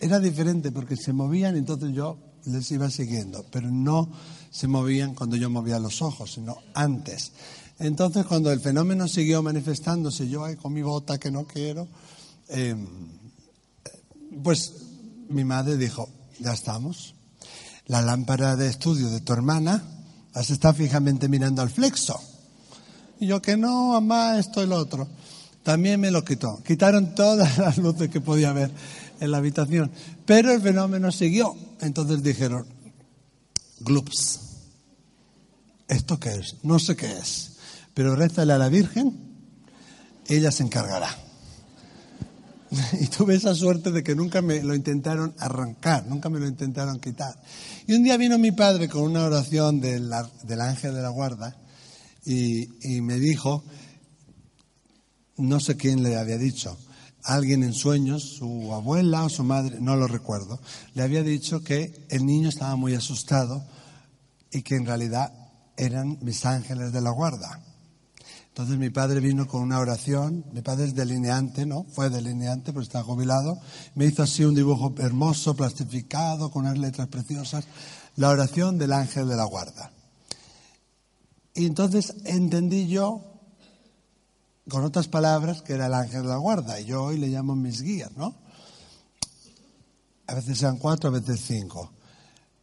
[0.00, 4.10] era diferente porque se movían entonces yo les iba siguiendo, pero no
[4.50, 7.32] se movían cuando yo movía los ojos, sino antes.
[7.78, 11.88] Entonces cuando el fenómeno siguió manifestándose, yo ahí con mi bota que no quiero,
[12.48, 12.74] eh,
[14.42, 14.72] pues
[15.28, 16.08] mi madre dijo,
[16.38, 17.14] ya estamos.
[17.86, 19.82] La lámpara de estudio de tu hermana
[20.34, 22.18] las está fijamente mirando al flexo.
[23.20, 25.08] Y yo que no, mamá, esto y lo otro.
[25.62, 26.62] También me lo quitó.
[26.62, 28.70] Quitaron todas las luces que podía haber
[29.20, 29.90] en la habitación.
[30.26, 31.56] Pero el fenómeno siguió.
[31.80, 32.66] Entonces dijeron,
[33.80, 34.40] glups.
[35.88, 36.56] ¿Esto qué es?
[36.62, 37.56] No sé qué es.
[37.94, 39.16] Pero rézale a la Virgen,
[40.26, 41.10] ella se encargará.
[43.00, 47.00] Y tuve esa suerte de que nunca me lo intentaron arrancar, nunca me lo intentaron
[47.00, 47.34] quitar.
[47.86, 51.56] Y un día vino mi padre con una oración del, del ángel de la guarda
[52.26, 52.68] y
[53.00, 53.64] me dijo,
[55.38, 56.76] no sé quién le había dicho,
[57.28, 60.58] alguien en sueños, su abuela o su madre, no lo recuerdo,
[60.94, 63.64] le había dicho que el niño estaba muy asustado
[64.50, 65.32] y que en realidad
[65.76, 67.60] eran mis ángeles de la guarda.
[68.48, 71.84] Entonces mi padre vino con una oración, mi padre es delineante, ¿no?
[71.92, 73.60] Fue delineante, pero está jubilado.
[73.94, 77.66] Me hizo así un dibujo hermoso, plastificado, con unas letras preciosas,
[78.16, 79.92] la oración del ángel de la guarda.
[81.54, 83.27] Y entonces entendí yo,
[84.68, 87.56] con otras palabras, que era el ángel de la guarda, y yo hoy le llamo
[87.56, 88.34] mis guías, ¿no?
[90.26, 91.92] A veces sean cuatro, a veces cinco.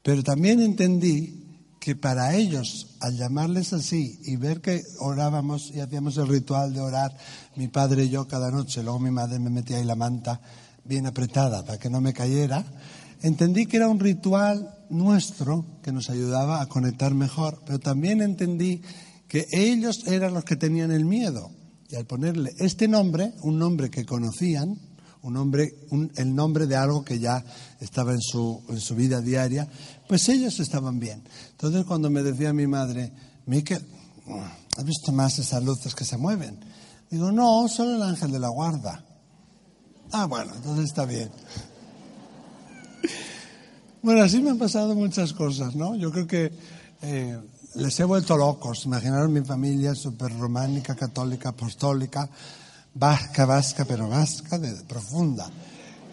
[0.03, 1.45] Pero también entendí
[1.79, 6.81] que para ellos, al llamarles así y ver que orábamos y hacíamos el ritual de
[6.81, 7.15] orar,
[7.55, 10.41] mi padre y yo cada noche, luego mi madre me metía ahí la manta
[10.83, 12.63] bien apretada para que no me cayera,
[13.21, 18.81] entendí que era un ritual nuestro que nos ayudaba a conectar mejor, pero también entendí
[19.27, 21.51] que ellos eran los que tenían el miedo.
[21.89, 24.79] Y al ponerle este nombre, un nombre que conocían,
[25.21, 25.75] un nombre,
[26.15, 27.43] el nombre de algo que ya
[27.79, 29.67] estaba en su, en su vida diaria,
[30.07, 31.23] pues ellos estaban bien.
[31.51, 33.11] Entonces cuando me decía mi madre,
[33.45, 33.83] Miquel,
[34.77, 36.59] ¿has visto más esas luces que se mueven?
[37.09, 39.03] Digo, no, solo el ángel de la guarda.
[40.11, 41.29] Ah, bueno, entonces está bien.
[44.01, 45.95] Bueno, así me han pasado muchas cosas, ¿no?
[45.95, 46.51] Yo creo que
[47.01, 47.39] eh,
[47.75, 48.85] les he vuelto locos.
[48.85, 52.29] Imaginaron mi familia súper románica, católica, apostólica,
[52.93, 55.49] vasca, vasca, pero vasca, de, profunda.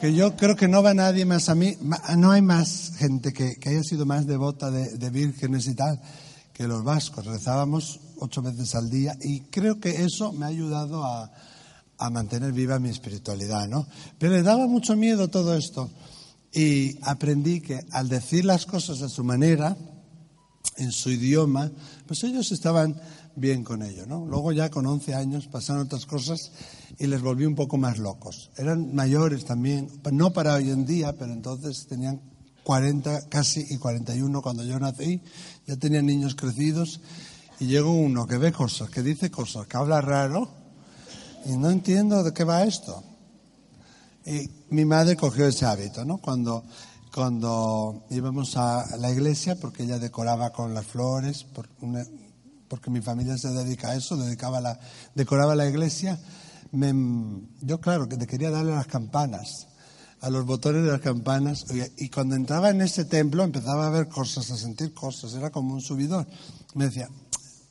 [0.00, 1.76] Que yo creo que no va nadie más a mí,
[2.16, 6.00] no hay más gente que, que haya sido más devota de, de vírgenes y tal
[6.52, 7.24] que los vascos.
[7.24, 11.30] Rezábamos ocho veces al día y creo que eso me ha ayudado a,
[11.98, 13.86] a mantener viva mi espiritualidad, ¿no?
[14.18, 15.88] Pero le daba mucho miedo todo esto
[16.52, 19.76] y aprendí que al decir las cosas a su manera,
[20.76, 21.70] en su idioma,
[22.06, 23.00] pues ellos estaban
[23.36, 24.26] bien con ello, ¿no?
[24.26, 26.52] Luego ya con 11 años pasaron otras cosas
[26.98, 28.50] y les volví un poco más locos.
[28.56, 32.20] Eran mayores también, no para hoy en día, pero entonces tenían
[32.64, 35.20] 40 casi y 41 cuando yo nací,
[35.66, 37.00] ya tenían niños crecidos
[37.58, 40.48] y llegó uno que ve cosas, que dice cosas, que habla raro
[41.44, 43.02] y no entiendo de qué va esto.
[44.24, 46.18] Y mi madre cogió ese hábito, ¿no?
[46.18, 46.64] Cuando,
[47.14, 51.44] cuando íbamos a la iglesia, porque ella decoraba con las flores,
[52.68, 54.78] porque mi familia se dedica a eso, dedicaba la,
[55.14, 56.18] decoraba la iglesia,
[56.72, 59.66] me- yo claro que quería darle las campanas,
[60.20, 61.66] a los botones de las campanas,
[61.98, 65.50] y, y cuando entraba en ese templo empezaba a ver cosas, a sentir cosas, era
[65.50, 66.26] como un subidor.
[66.74, 67.08] Me decía,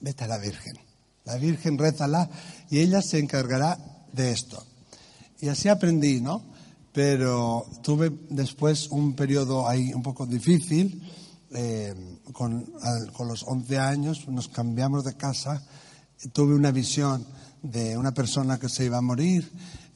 [0.01, 0.77] vete a la Virgen,
[1.23, 2.29] la Virgen rézala
[2.69, 3.77] y ella se encargará
[4.11, 4.63] de esto.
[5.39, 6.50] Y así aprendí, ¿no?
[6.93, 11.01] Pero tuve después un periodo ahí un poco difícil.
[11.53, 11.93] eh,
[12.31, 15.61] con, al- con los 11 años nos cambiamos de casa.
[16.33, 17.25] tuve una visión
[17.61, 19.51] de una persona que se iba a morir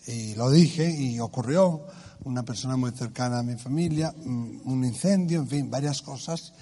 [0.08, 1.82] y lo dije y ocurrió.
[2.26, 6.54] Una persona muy cercana a mi familia, mm, un incendio, en fin, varias cosas.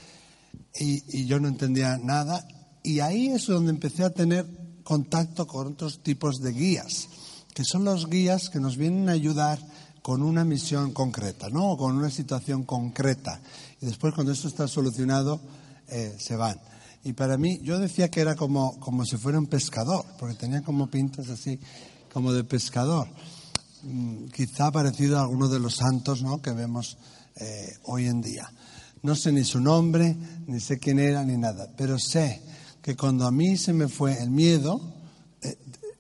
[0.79, 2.45] Y, y yo no entendía nada.
[2.83, 4.45] Y ahí es donde empecé a tener
[4.83, 7.07] contacto con otros tipos de guías,
[7.53, 9.57] que son los guías que nos vienen a ayudar
[10.03, 11.71] con una misión concreta, ¿no?
[11.71, 13.39] O con una situación concreta.
[13.81, 15.39] Y después, cuando eso está solucionado,
[15.87, 16.59] eh, se van.
[17.05, 20.61] Y para mí, yo decía que era como, como si fuera un pescador, porque tenía
[20.61, 21.57] como pintas así,
[22.11, 23.07] como de pescador.
[23.83, 26.41] Mm, quizá parecido a alguno de los santos ¿no?
[26.41, 26.97] que vemos
[27.37, 28.51] eh, hoy en día.
[29.03, 30.15] No sé ni su nombre,
[30.47, 32.41] ni sé quién era, ni nada, pero sé
[32.81, 34.79] que cuando a mí se me fue el miedo,
[35.41, 35.57] eh,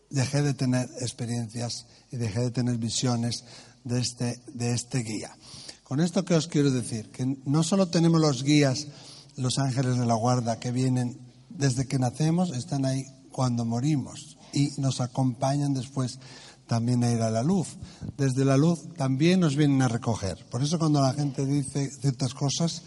[0.09, 3.43] dejé de tener experiencias y dejé de tener visiones
[3.83, 5.35] de este, de este guía.
[5.83, 8.87] Con esto que os quiero decir, que no solo tenemos los guías,
[9.35, 11.19] los ángeles de la guarda que vienen
[11.49, 16.19] desde que nacemos, están ahí cuando morimos y nos acompañan después
[16.67, 17.77] también a ir a la luz.
[18.17, 20.45] Desde la luz también nos vienen a recoger.
[20.49, 22.83] Por eso cuando la gente dice ciertas cosas,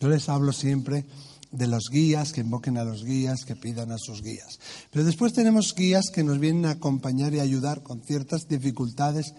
[0.00, 1.06] yo les hablo siempre
[1.52, 4.60] de los guías, que invoquen a los guías, que pidan a sus guías.
[4.90, 9.34] Pero después tenemos guías que nos vienen a acompañar y ayudar con ciertas dificultades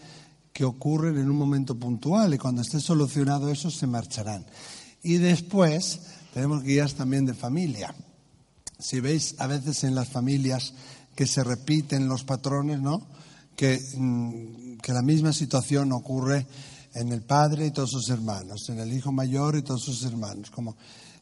[0.53, 4.45] que ocurren en un momento puntual y cuando esté solucionado eso se marcharán.
[5.03, 6.01] Y después
[6.33, 7.93] tenemos guías también de familia.
[8.79, 10.73] Si veis a veces en las familias
[11.15, 13.07] que se repiten los patrones, ¿no?
[13.55, 16.45] Que, mm, la misma situación ocurre
[16.93, 20.51] en el padre y todos sus hermanos, en el hijo mayor y todos sus hermanos.
[20.51, 20.75] Como,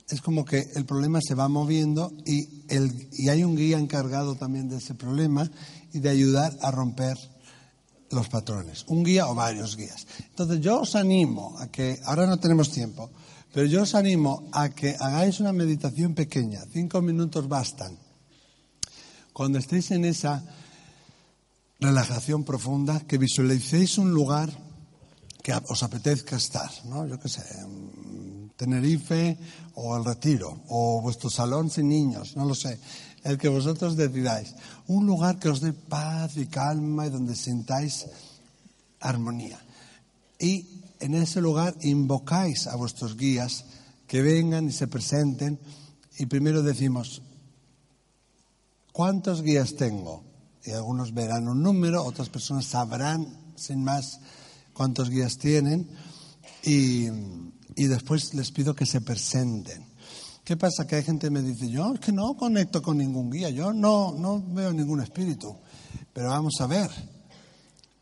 [0.10, 4.78] es como que el problema se va moviendo y hay un guía encargado también de
[4.78, 5.50] ese problema
[5.94, 7.18] y de ayudar a romper
[8.12, 10.08] los patrones, un guía o varios guías.
[10.30, 13.10] Entonces yo os animo a que, ahora no tenemos tiempo,
[13.54, 17.98] pero yo os animo a que hagáis una meditación pequeña, cinco minutos bastan.
[19.34, 20.44] Cuando estéis en esa
[21.80, 24.52] relajación profunda, que visualicéis un lugar
[25.42, 27.08] que os apetezca estar, ¿no?
[27.08, 29.38] Yo qué sé, en Tenerife
[29.76, 32.80] o el Retiro, o vuestro salón sin niños, no lo sé,
[33.24, 34.54] el que vosotros decidáis.
[34.90, 38.10] Un lugar que os dé paz y calma y donde sintáis
[39.00, 39.62] armonía.
[40.40, 40.66] Y
[41.00, 43.66] en ese lugar invocáis a vuestros guías
[44.08, 45.60] que vengan y se presenten
[46.18, 47.22] y primero decimos,
[48.92, 50.24] ¿cuántos guías tengo?
[50.66, 54.20] Y algunos verán un número, otras personas sabrán sin más
[54.74, 55.88] cuántos guías tienen
[56.64, 57.08] y,
[57.76, 59.89] y después les pido que se presenten.
[60.50, 60.88] ¿Qué pasa?
[60.88, 63.72] Que hay gente que me dice, yo es que no conecto con ningún guía, yo
[63.72, 65.56] no, no veo ningún espíritu.
[66.12, 66.90] Pero vamos a ver,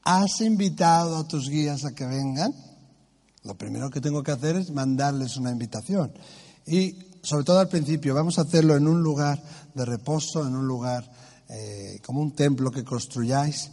[0.03, 2.55] ¿has invitado a tus guías a que vengan?
[3.43, 6.13] Lo primero que tengo que hacer es mandarles una invitación.
[6.65, 9.43] Y sobre todo al principio, vamos a hacerlo en un lugar
[9.73, 11.03] de reposo, en un lugar
[11.49, 13.71] eh, como un templo que construyáis,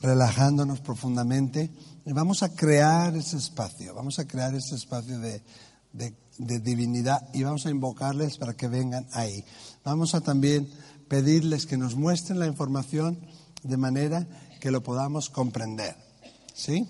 [0.00, 1.70] relajándonos profundamente.
[2.06, 5.42] Y vamos a crear ese espacio, vamos a crear ese espacio de,
[5.92, 9.44] de, de divinidad y vamos a invocarles para que vengan ahí.
[9.84, 10.68] Vamos a también
[11.08, 13.18] pedirles que nos muestren la información
[13.62, 14.26] de manera
[14.60, 15.96] que lo podamos comprender.
[16.54, 16.88] ¿Sí?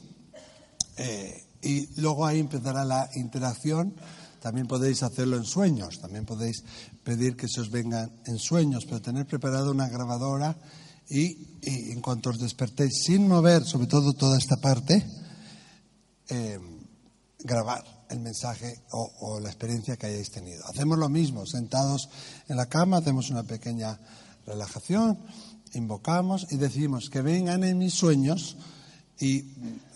[0.96, 3.94] Eh, y luego ahí empezará la interacción
[4.40, 6.62] También podéis hacerlo en sueños, también podéis
[7.02, 10.56] pedir que se os vengan en sueños, pero tener preparada una grabadora
[11.10, 15.04] y, y en cuanto os despertéis, sin mover sobre todo toda esta parte,
[16.28, 16.60] eh,
[17.40, 20.64] grabar el mensaje o, la experiencia que hayáis tenido.
[20.66, 22.08] Hacemos lo mismo, sentados
[22.48, 23.98] en la cama, hacemos una pequeña
[24.46, 25.18] relajación,
[25.74, 28.56] invocamos y decimos que vengan en mis sueños
[29.20, 29.44] y,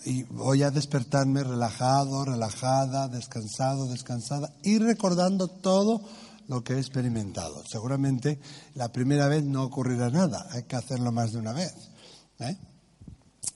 [0.05, 6.01] y voy a despertarme relajado, relajada, descansado, descansada y recordando todo
[6.47, 7.63] lo que he experimentado.
[7.65, 8.39] Seguramente
[8.75, 11.73] la primera vez no ocurrirá nada, hay que hacerlo más de una vez.
[12.39, 12.57] ¿eh?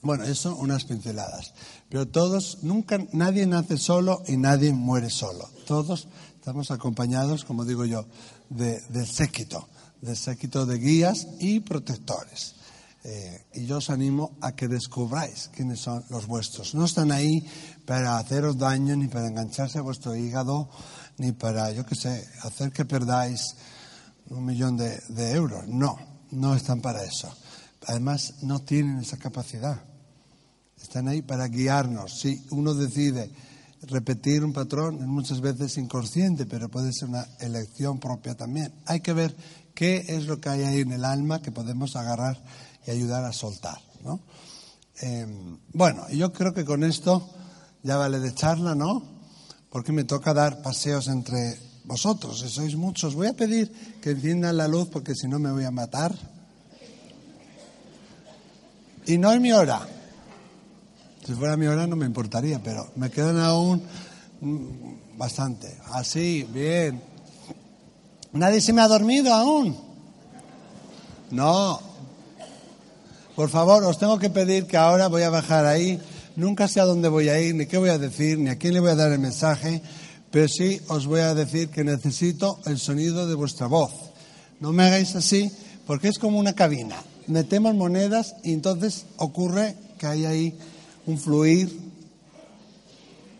[0.02, 1.54] Bueno, eso unas pinceladas.
[1.88, 5.48] Pero todos, nunca, nadie nace solo y nadie muere solo.
[5.66, 8.06] Todos estamos acompañados, como digo yo,
[8.48, 9.68] de, del séquito,
[10.00, 12.54] del séquito de guías y protectores.
[13.04, 16.74] Eh, y yo os animo a que descubráis quiénes son los vuestros.
[16.74, 17.46] No están ahí
[17.86, 20.68] para haceros daño, ni para engancharse a vuestro hígado,
[21.16, 23.56] ni para, yo qué sé, hacer que perdáis
[24.30, 25.66] un millón de, de euros.
[25.68, 25.98] No,
[26.30, 27.34] no están para eso.
[27.86, 29.82] Además, no tienen esa capacidad.
[30.80, 32.20] Están ahí para guiarnos.
[32.20, 33.30] Si uno decide
[33.82, 38.72] repetir un patrón, es muchas veces inconsciente, pero puede ser una elección propia también.
[38.86, 39.34] Hay que ver
[39.74, 42.42] qué es lo que hay ahí en el alma que podemos agarrar
[42.86, 43.78] y ayudar a soltar.
[44.04, 44.20] ¿no?
[45.00, 45.26] Eh,
[45.72, 47.28] bueno, yo creo que con esto
[47.82, 49.02] ya vale de charla, ¿no?
[49.70, 53.14] Porque me toca dar paseos entre vosotros, si sois muchos.
[53.14, 53.70] Voy a pedir
[54.00, 56.14] que enciendan la luz porque si no me voy a matar.
[59.08, 59.80] Y no es mi hora.
[61.26, 63.82] Si fuera mi hora no me importaría, pero me quedan aún
[64.42, 65.78] mm, bastante.
[65.92, 67.00] Así, bien.
[68.34, 69.74] ¿Nadie se me ha dormido aún?
[71.30, 71.80] No.
[73.34, 75.98] Por favor, os tengo que pedir que ahora voy a bajar ahí.
[76.36, 78.74] Nunca sé a dónde voy a ir, ni qué voy a decir, ni a quién
[78.74, 79.80] le voy a dar el mensaje,
[80.30, 83.90] pero sí os voy a decir que necesito el sonido de vuestra voz.
[84.60, 85.50] No me hagáis así,
[85.86, 86.96] porque es como una cabina.
[87.28, 90.58] Metemos monedas y entonces ocurre que hay ahí
[91.06, 91.78] un fluir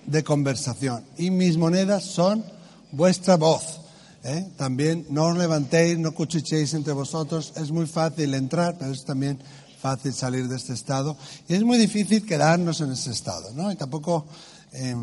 [0.06, 1.04] de conversación.
[1.16, 2.44] Y mis monedas son
[2.92, 3.80] vuestra voz.
[4.24, 4.48] ¿eh?
[4.56, 7.52] También no os levantéis, no cuchichéis entre vosotros.
[7.56, 9.38] Es muy fácil entrar, pero es también
[9.80, 11.16] fácil salir de este estado.
[11.48, 13.52] Y es muy difícil quedarnos en ese estado.
[13.54, 13.70] ¿no?
[13.70, 14.26] Y tampoco.
[14.72, 14.94] Eh,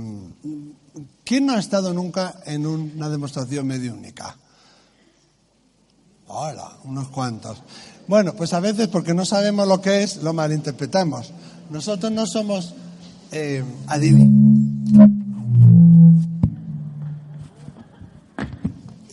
[1.24, 4.38] ¿Quién no ha estado nunca en una demostración mediúnica?
[6.28, 7.62] Hola, unos cuantos.
[8.08, 11.32] Bueno, pues a veces porque no sabemos lo que es, lo malinterpretamos.
[11.70, 12.74] Nosotros no somos
[13.32, 15.10] eh, adivinos.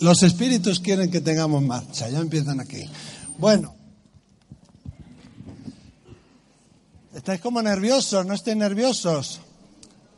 [0.01, 2.85] Los espíritus quieren que tengamos marcha, ya empiezan aquí.
[3.39, 3.75] Bueno,
[7.15, 9.41] estáis como nerviosos, no estén nerviosos.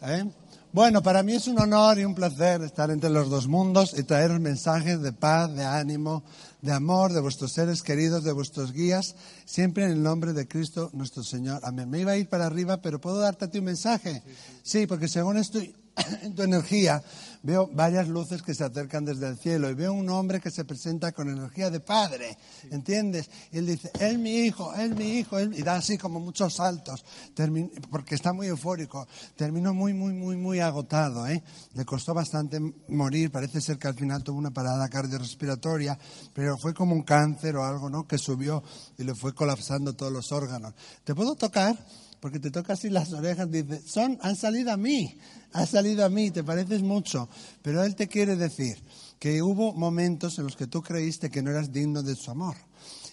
[0.03, 0.25] ¿eh?
[0.73, 4.03] Bueno, para mí es un honor y un placer estar entre los dos mundos y
[4.03, 6.25] traeros mensajes de paz, de ánimo,
[6.65, 10.89] de amor de vuestros seres queridos, de vuestros guías, siempre en el nombre de Cristo
[10.95, 11.61] nuestro Señor.
[11.63, 11.91] Amén.
[11.91, 14.23] Me iba a ir para arriba, pero ¿puedo darte a ti un mensaje?
[14.63, 15.75] Sí, porque según estoy
[16.23, 17.03] en tu energía,
[17.45, 20.65] veo varias luces que se acercan desde el cielo y veo un hombre que se
[20.65, 22.37] presenta con energía de padre,
[22.71, 23.31] ¿entiendes?
[23.53, 25.55] Y él dice, él mi hijo, él mi hijo, él...
[25.57, 27.71] y da así como muchos saltos, Termin...
[27.91, 29.07] porque está muy eufórico.
[29.37, 31.43] Terminó muy, muy, muy, muy agotado, ¿eh?
[31.75, 35.99] Le costó bastante morir, parece ser que al final tuvo una parada cardiorrespiratoria,
[36.33, 38.09] pero fue como un cáncer o algo, ¿no?
[38.09, 38.63] Que subió
[38.97, 40.73] y le fue colapsando todos los órganos.
[41.05, 41.77] ¿Te puedo tocar?
[42.25, 45.15] Porque te toca así las orejas, dice, son, han salido a mí,
[45.53, 47.29] han salido a mí, te pareces mucho,
[47.61, 48.83] pero él te quiere decir
[49.19, 52.57] que hubo momentos en los que tú creíste que no eras digno de su amor.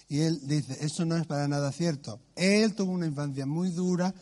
[0.08, 2.20] Y él dice, eso no es para nada cierto.
[2.34, 4.14] Él tuvo una infancia muy dura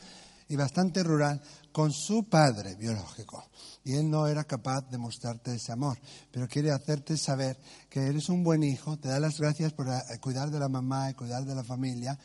[0.48, 3.44] y bastante rural con su padre biológico.
[3.84, 6.00] Y él no era capaz de mostrarte ese amor,
[6.32, 7.56] pero quiere hacerte saber
[7.88, 11.10] que eres un buen hijo, te da las gracias por eh, cuidar de la mamá
[11.10, 12.18] y cuidar de la familia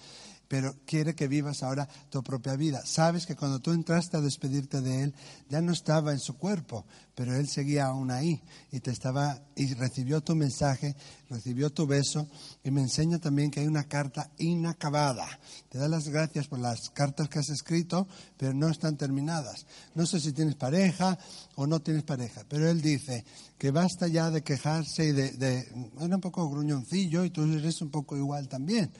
[0.47, 2.81] pero quiere que vivas ahora tu propia vida.
[2.85, 5.15] Sabes que cuando tú entraste a despedirte de él,
[5.49, 6.85] ya no estaba en su cuerpo,
[7.15, 8.41] pero él seguía aún ahí
[8.71, 10.95] y te estaba y recibió tu mensaje,
[11.29, 12.27] recibió tu beso
[12.63, 15.25] y me enseña también que hay una carta inacabada.
[15.69, 19.65] Te da las gracias por las cartas que has escrito, pero no están terminadas.
[19.95, 21.17] No sé si tienes pareja
[21.55, 23.23] o no tienes pareja, pero él dice
[23.57, 25.59] que basta ya de quejarse y de, de
[26.01, 28.91] era un poco gruñoncillo y tú eres un poco igual también.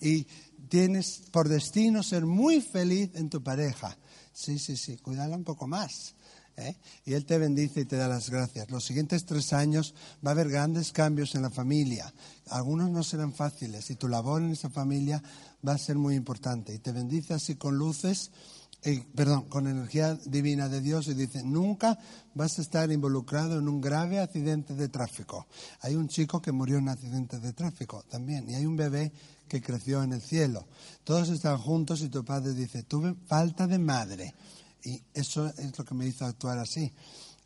[0.00, 0.26] Y
[0.74, 3.96] tienes por destino ser muy feliz en tu pareja.
[4.32, 6.16] Sí, sí, sí, cuídala un poco más.
[6.56, 6.74] ¿eh?
[7.04, 8.68] Y Él te bendice y te da las gracias.
[8.72, 9.94] Los siguientes tres años
[10.26, 12.12] va a haber grandes cambios en la familia.
[12.48, 15.22] Algunos no serán fáciles y tu labor en esa familia
[15.64, 16.74] va a ser muy importante.
[16.74, 18.32] Y te bendice así con luces
[19.14, 21.98] perdón, con energía divina de Dios y dice, nunca
[22.34, 25.46] vas a estar involucrado en un grave accidente de tráfico.
[25.80, 29.10] Hay un chico que murió en un accidente de tráfico también y hay un bebé
[29.48, 30.66] que creció en el cielo.
[31.04, 34.34] Todos están juntos y tu padre dice, tuve falta de madre.
[34.84, 36.92] Y eso es lo que me hizo actuar así.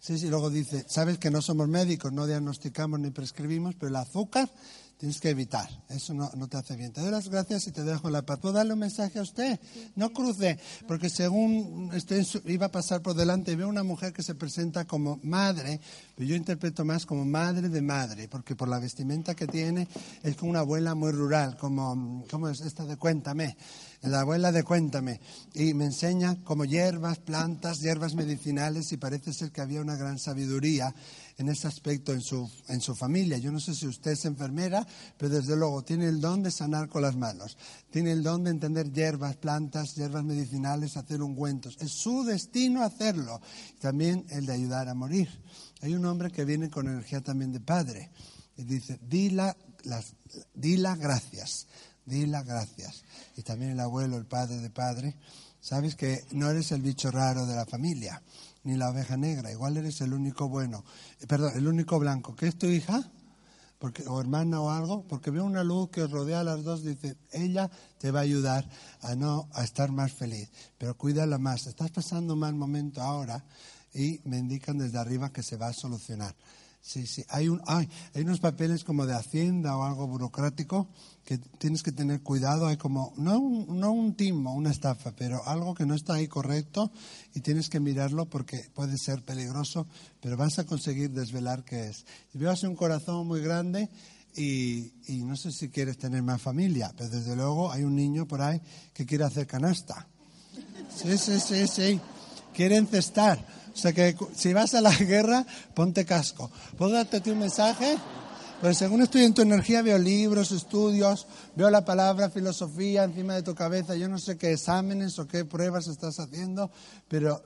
[0.01, 3.97] Sí, sí, luego dice, sabes que no somos médicos, no diagnosticamos ni prescribimos, pero el
[3.97, 4.51] azúcar
[4.99, 5.69] tienes que evitar.
[5.89, 6.93] Eso no, no te hace bien.
[6.93, 8.41] Te doy las gracias y te dejo la paz.
[8.41, 9.59] ¿Puedo darle un mensaje a usted?
[9.95, 11.91] No cruce, porque según
[12.25, 15.81] su- iba a pasar por delante veo una mujer que se presenta como madre,
[16.17, 19.87] pero yo interpreto más como madre de madre, porque por la vestimenta que tiene
[20.23, 23.57] es como una abuela muy rural, como, ¿cómo es esta de Cuéntame?
[24.03, 25.21] La abuela de Cuéntame.
[25.55, 30.19] Y me enseña como hierbas, plantas, hierbas medicinales y parece ser que había una gran
[30.19, 30.95] sabiduría
[31.39, 33.39] en ese aspecto en su, en su familia.
[33.39, 34.87] Yo no sé si usted es enfermera,
[35.17, 37.57] pero desde luego tiene el don de sanar con las manos.
[37.91, 41.77] Tiene el don de entender hierbas, plantas, hierbas medicinales, hacer ungüentos.
[41.81, 43.41] Es su destino hacerlo.
[43.81, 45.29] También el de ayudar a morir.
[45.81, 48.11] Hay un hombre que viene con energía también de padre
[48.57, 50.15] y dice, dila las,
[50.55, 51.69] dila gracias,
[52.05, 53.05] dila gracias.
[53.37, 55.17] Y también el abuelo, el padre de padre,
[55.61, 58.21] sabes que no eres el bicho raro de la familia,
[58.69, 60.85] ni la oveja negra, igual eres el único bueno,
[61.21, 62.37] eh, perdón, el único blanco.
[62.37, 63.03] ¿Qué es tu hija?
[63.79, 67.17] Porque, o hermana o algo, porque veo una luz que rodea a las dos, dice,
[67.33, 68.69] ella te va a ayudar
[69.01, 71.67] a no a estar más feliz, pero cuídala más.
[71.67, 73.43] Estás pasando un mal momento ahora
[73.95, 76.35] y me indican desde arriba que se va a solucionar.
[76.81, 77.25] Sí, sí.
[77.29, 80.89] Hay, un, ay, hay unos papeles como de Hacienda o algo burocrático
[81.25, 82.67] que tienes que tener cuidado.
[82.67, 86.29] Hay como, no un, no un timo, una estafa, pero algo que no está ahí
[86.29, 86.91] correcto
[87.35, 89.87] y tienes que mirarlo porque puede ser peligroso,
[90.21, 92.07] pero vas a conseguir desvelar qué es.
[92.33, 93.91] Y veo así un corazón muy grande
[94.35, 98.27] y, y no sé si quieres tener más familia, pero desde luego hay un niño
[98.27, 98.63] por ahí
[98.95, 100.07] que quiere hacer canasta.
[100.95, 102.01] Sí, sí, sí, sí.
[102.55, 103.58] Quiere encestar.
[103.73, 106.51] O sea que si vas a la guerra, ponte casco.
[106.77, 107.97] ¿Puedo darte un mensaje?
[108.61, 113.43] Pues según estoy en tu energía, veo libros, estudios, veo la palabra filosofía encima de
[113.43, 113.95] tu cabeza.
[113.95, 116.69] Yo no sé qué exámenes o qué pruebas estás haciendo,
[117.07, 117.41] pero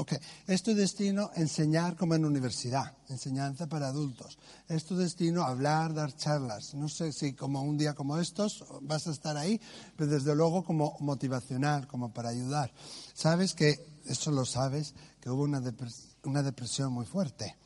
[0.00, 0.14] Ok,
[0.46, 4.38] es tu destino enseñar como en universidad, enseñanza para adultos.
[4.66, 6.72] Es tu destino hablar, dar charlas.
[6.72, 9.60] No sé si como un día como estos vas a estar ahí,
[9.96, 12.72] pero desde luego como motivacional, como para ayudar.
[13.12, 17.56] Sabes que, eso lo sabes, que hubo una, depres- una depresión muy fuerte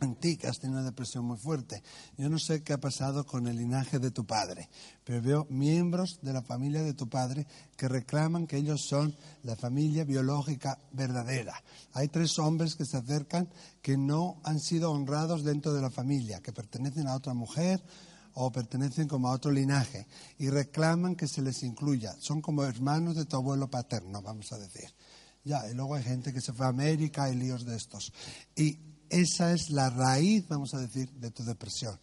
[0.00, 1.80] en ti que has tenido una depresión muy fuerte.
[2.16, 4.68] Yo no sé qué ha pasado con el linaje de tu padre,
[5.04, 7.46] pero veo miembros de la familia de tu padre
[7.76, 11.54] que reclaman que ellos son la familia biológica verdadera.
[11.92, 13.48] Hay tres hombres que se acercan
[13.80, 17.80] que no han sido honrados dentro de la familia, que pertenecen a otra mujer
[18.34, 20.08] o pertenecen como a otro linaje
[20.38, 22.16] y reclaman que se les incluya.
[22.18, 24.92] Son como hermanos de tu abuelo paterno, vamos a decir.
[25.44, 28.12] Ya, y luego hay gente que se fue a América y líos de estos.
[28.54, 28.78] Y
[29.08, 31.98] esa es la raíz, vamos a decir, de tu depresión.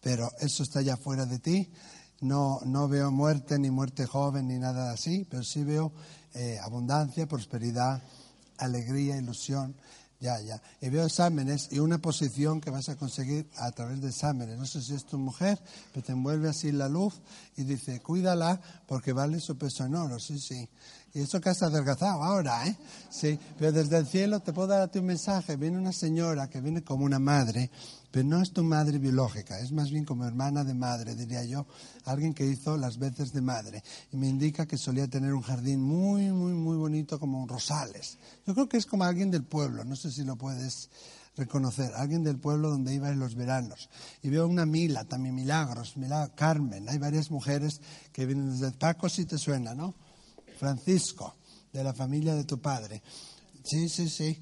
[0.00, 1.70] Pero eso está ya fuera de ti.
[2.20, 5.92] No, no veo muerte, ni muerte joven, ni nada así, pero sí veo
[6.34, 8.02] eh, abundancia, prosperidad,
[8.58, 9.74] alegría, ilusión.
[10.20, 10.60] Ya, ya.
[10.82, 14.58] Y veo exámenes y una posición que vas a conseguir a través de exámenes.
[14.58, 15.58] No sé si es tu mujer,
[15.94, 17.14] pero te envuelve así la luz
[17.56, 20.20] y dice, cuídala porque vale su peso en oro.
[20.20, 20.68] Sí, sí.
[21.12, 22.76] Y eso que has adelgazado ahora, ¿eh?
[23.10, 23.38] Sí.
[23.58, 25.56] Pero desde el cielo te puedo dar a ti un mensaje.
[25.56, 27.68] Viene una señora que viene como una madre,
[28.12, 31.66] pero no es tu madre biológica, es más bien como hermana de madre, diría yo.
[32.04, 33.82] Alguien que hizo las veces de madre.
[34.12, 38.18] Y me indica que solía tener un jardín muy, muy, muy bonito como un rosales.
[38.46, 40.90] Yo creo que es como alguien del pueblo, no sé si lo puedes
[41.36, 43.88] reconocer, alguien del pueblo donde iba en los veranos.
[44.22, 47.80] Y veo una Mila, también Milagros, Milagros, Carmen, hay varias mujeres
[48.12, 49.94] que vienen desde Paco, si te suena, ¿no?
[50.60, 51.36] Francisco,
[51.72, 53.02] de la familia de tu padre.
[53.64, 54.38] Sí, sí, sí.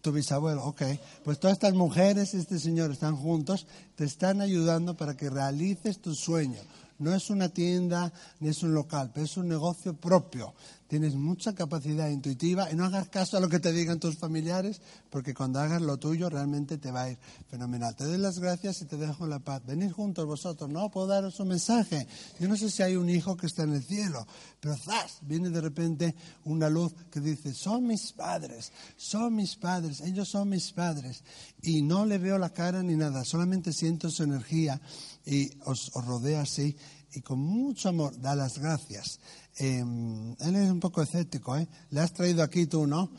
[0.00, 0.82] Tu bisabuelo, ok.
[1.24, 3.66] Pues todas estas mujeres este señor están juntos,
[3.96, 6.60] te están ayudando para que realices tu sueño.
[6.98, 10.54] No es una tienda ni es un local, pero es un negocio propio.
[10.92, 14.82] Tienes mucha capacidad intuitiva y no hagas caso a lo que te digan tus familiares,
[15.08, 17.18] porque cuando hagas lo tuyo realmente te va a ir
[17.48, 17.96] fenomenal.
[17.96, 19.62] Te doy las gracias y te dejo la paz.
[19.64, 20.90] Venid juntos vosotros, ¿no?
[20.90, 22.06] Puedo daros un mensaje.
[22.38, 24.26] Yo no sé si hay un hijo que está en el cielo,
[24.60, 25.20] pero ¡zas!
[25.22, 26.14] Viene de repente
[26.44, 31.24] una luz que dice, son mis padres, son mis padres, ellos son mis padres.
[31.62, 34.78] Y no le veo la cara ni nada, solamente siento su energía
[35.26, 36.76] y os, rodea así
[37.14, 39.20] y con mucho amor da las gracias.
[39.58, 41.68] Eh, él es un poco escéptico, ¿eh?
[41.90, 43.10] Le has traído aquí tú, ¿no?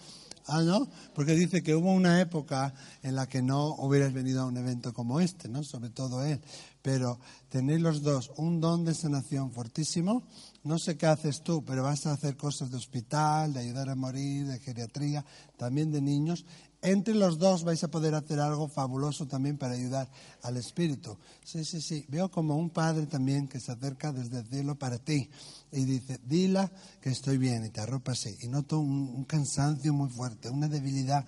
[0.48, 0.88] Ah, ¿no?
[1.16, 4.94] Porque dice que hubo una época en la que no hubieras venido a un evento
[4.94, 5.64] como este, ¿no?
[5.64, 6.42] Sobre todo él.
[6.82, 10.24] Pero tenéis los dos un don de sanación fortísimo,
[10.64, 13.96] no sé qué haces tú, pero vas a hacer cosas de hospital, de ayudar a
[13.96, 15.24] morir, de geriatría,
[15.56, 16.46] también de niños.
[16.86, 20.12] Entre los dos vais a poder hacer algo fabuloso también para ayudar
[20.42, 21.18] al espíritu.
[21.46, 22.06] Sí, sí, sí.
[22.10, 25.30] Veo como un padre también que se acerca desde el cielo para ti
[25.72, 26.70] y dice, dila
[27.00, 28.36] que estoy bien y te arropa así.
[28.42, 31.26] Y noto un, un cansancio muy fuerte, una debilidad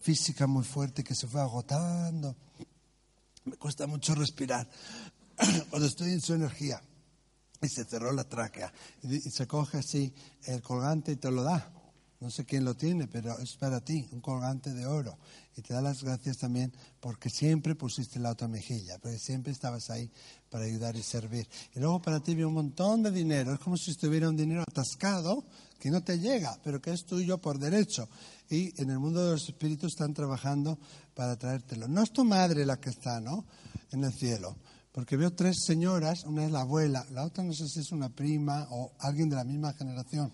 [0.00, 2.34] física muy fuerte que se fue agotando.
[3.44, 4.68] Me cuesta mucho respirar
[5.70, 6.82] cuando estoy en su energía.
[7.62, 8.72] Y se cerró la tráquea.
[9.02, 10.12] Y, se coge así
[10.46, 11.72] el colgante y te lo da.
[12.18, 15.18] No sé quién lo tiene, pero es para ti, un colgante de oro.
[15.54, 19.90] Y te da las gracias también porque siempre pusiste la otra mejilla, porque siempre estabas
[19.90, 20.10] ahí
[20.48, 21.46] para ayudar y servir.
[21.74, 23.52] Y luego para ti viene un montón de dinero.
[23.52, 25.44] Es como si estuviera un dinero atascado
[25.78, 28.08] que no te llega, pero que es tuyo por derecho.
[28.48, 30.78] Y en el mundo de los espíritus están trabajando
[31.14, 31.86] para traértelo.
[31.86, 33.44] No es tu madre la que está, ¿no?
[33.92, 34.56] En el cielo.
[34.90, 38.08] Porque veo tres señoras, una es la abuela, la otra no sé si es una
[38.08, 40.32] prima o alguien de la misma generación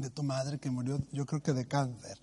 [0.00, 2.18] de tu madre que murió, yo creo que de cáncer.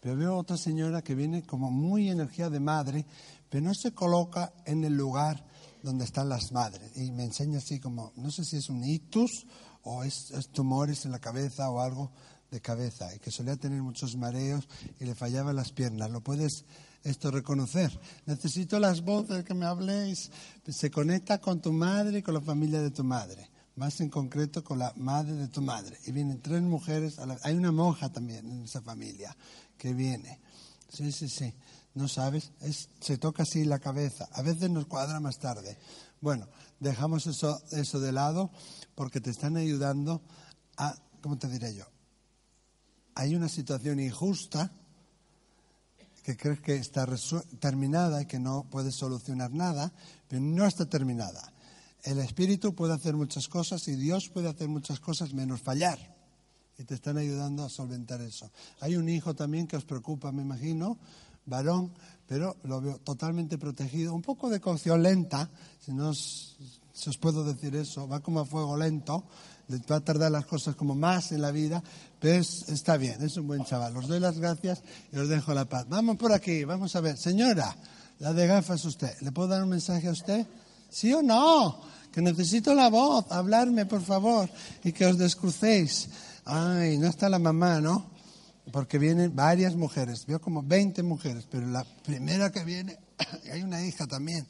[0.00, 3.04] Pero veo otra señora que viene como muy energía de madre,
[3.48, 5.44] pero no se coloca en el lugar
[5.82, 6.96] donde están las madres.
[6.96, 9.46] Y me enseña así como, no sé si es un ictus
[9.82, 12.12] o es, es tumores en la cabeza o algo
[12.50, 14.66] de cabeza, y que solía tener muchos mareos
[14.98, 16.10] y le fallaban las piernas.
[16.10, 16.64] ¿Lo puedes
[17.04, 17.98] esto reconocer?
[18.24, 20.30] Necesito las voces que me habléis.
[20.66, 24.62] Se conecta con tu madre y con la familia de tu madre más en concreto
[24.64, 25.96] con la madre de tu madre.
[26.04, 29.34] Y vienen tres mujeres, a la- hay una monja también en esa familia
[29.78, 30.40] que viene.
[30.88, 31.54] Sí, sí, sí.
[31.94, 34.28] No sabes, es, se toca así la cabeza.
[34.32, 35.78] A veces nos cuadra más tarde.
[36.20, 36.46] Bueno,
[36.80, 38.50] dejamos eso, eso de lado
[38.94, 40.22] porque te están ayudando
[40.76, 41.84] a, ¿cómo te diré yo?
[43.14, 44.70] Hay una situación injusta
[46.22, 47.06] que crees que está
[47.58, 49.92] terminada y que no puedes solucionar nada,
[50.28, 51.52] pero no está terminada.
[52.08, 55.98] El espíritu puede hacer muchas cosas y Dios puede hacer muchas cosas menos fallar.
[56.78, 58.50] Y te están ayudando a solventar eso.
[58.80, 60.96] Hay un hijo también que os preocupa, me imagino,
[61.44, 61.92] varón,
[62.26, 64.14] pero lo veo totalmente protegido.
[64.14, 65.50] Un poco de cocción lenta,
[65.84, 66.56] si no os,
[67.06, 69.24] os puedo decir eso, va como a fuego lento,
[69.68, 71.82] le va a tardar las cosas como más en la vida,
[72.18, 73.94] pero es- está bien, es un buen chaval.
[73.98, 74.82] Os doy las gracias
[75.12, 75.84] y os dejo la paz.
[75.90, 77.18] Vamos por aquí, vamos a ver.
[77.18, 77.76] Señora,
[78.20, 80.46] la de gafas usted, ¿le puedo dar un mensaje a usted?
[80.88, 81.97] ¿Sí o no?
[82.12, 84.48] Que necesito la voz, hablarme por favor
[84.82, 86.08] y que os descrucéis.
[86.44, 88.10] Ay, no está la mamá, ¿no?
[88.72, 92.98] Porque vienen varias mujeres, veo como 20 mujeres, pero la primera que viene,
[93.52, 94.46] hay una hija también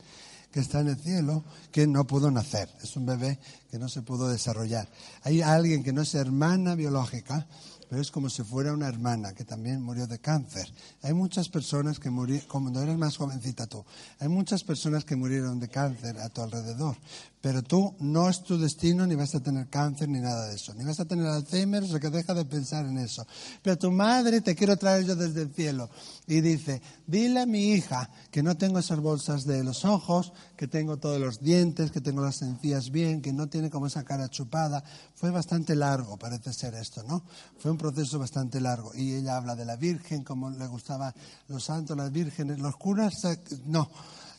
[0.51, 3.39] que está en el cielo que no pudo nacer, es un bebé
[3.71, 4.89] que no se pudo desarrollar.
[5.23, 7.47] Hay alguien que no es hermana biológica,
[7.89, 10.73] pero es como si fuera una hermana que también murió de cáncer.
[11.03, 13.85] Hay muchas personas que murieron, cuando eres más jovencita tú,
[14.19, 16.97] hay muchas personas que murieron de cáncer a tu alrededor,
[17.41, 20.75] pero tú no es tu destino ni vas a tener cáncer ni nada de eso,
[20.75, 23.27] ni vas a tener Alzheimer, o que deja de pensar en eso.
[23.63, 25.89] Pero tu madre te quiero traer yo desde el cielo
[26.27, 30.67] y dice, dile a mi hija que no tengo esas bolsas de los ojos, que
[30.67, 34.29] tengo todos los dientes, que tengo las encías bien, que no tiene como esa cara
[34.29, 34.83] chupada.
[35.15, 37.23] Fue bastante largo, parece ser esto, ¿no?
[37.59, 38.93] Fue un proceso bastante largo.
[38.95, 41.15] Y ella habla de la Virgen, como le gustaba
[41.47, 42.59] los santos, las vírgenes.
[42.59, 43.89] Los curas, eh, no,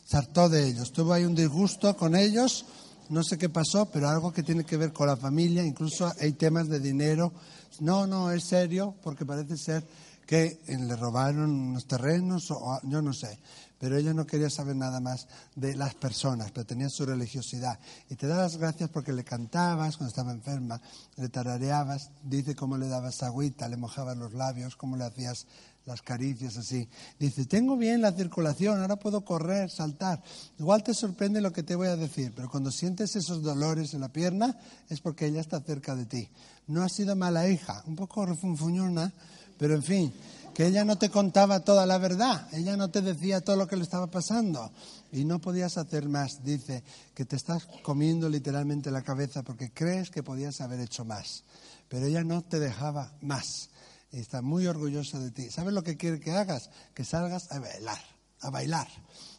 [0.04, 0.92] se hartó de ellos.
[0.92, 2.64] Tuvo ahí un disgusto con ellos,
[3.10, 6.32] no sé qué pasó, pero algo que tiene que ver con la familia, incluso hay
[6.32, 7.32] temas de dinero.
[7.80, 9.84] No, no, es serio, porque parece ser
[10.26, 13.38] que eh, le robaron unos terrenos, o o- yo no sé.
[13.78, 17.78] Pero ella no quería saber nada más de las personas, pero tenía su religiosidad.
[18.10, 20.80] Y te da las gracias porque le cantabas cuando estaba enferma,
[21.16, 25.46] le tarareabas, dice cómo le dabas agüita, le mojabas los labios, cómo le hacías
[25.90, 26.88] las caricias así.
[27.18, 30.22] Dice, tengo bien la circulación, ahora puedo correr, saltar.
[30.58, 34.00] Igual te sorprende lo que te voy a decir, pero cuando sientes esos dolores en
[34.00, 34.56] la pierna
[34.88, 36.28] es porque ella está cerca de ti.
[36.68, 39.12] No has sido mala hija, un poco refunfuñona,
[39.58, 40.12] pero en fin,
[40.54, 43.76] que ella no te contaba toda la verdad, ella no te decía todo lo que
[43.76, 44.70] le estaba pasando
[45.12, 46.44] y no podías hacer más.
[46.44, 46.82] Dice
[47.14, 51.44] que te estás comiendo literalmente la cabeza porque crees que podías haber hecho más,
[51.88, 53.69] pero ella no te dejaba más
[54.12, 55.50] y está muy orgullosa de ti.
[55.50, 56.70] ¿Sabes lo que quiere que hagas?
[56.94, 58.02] Que salgas a bailar,
[58.40, 58.88] a bailar.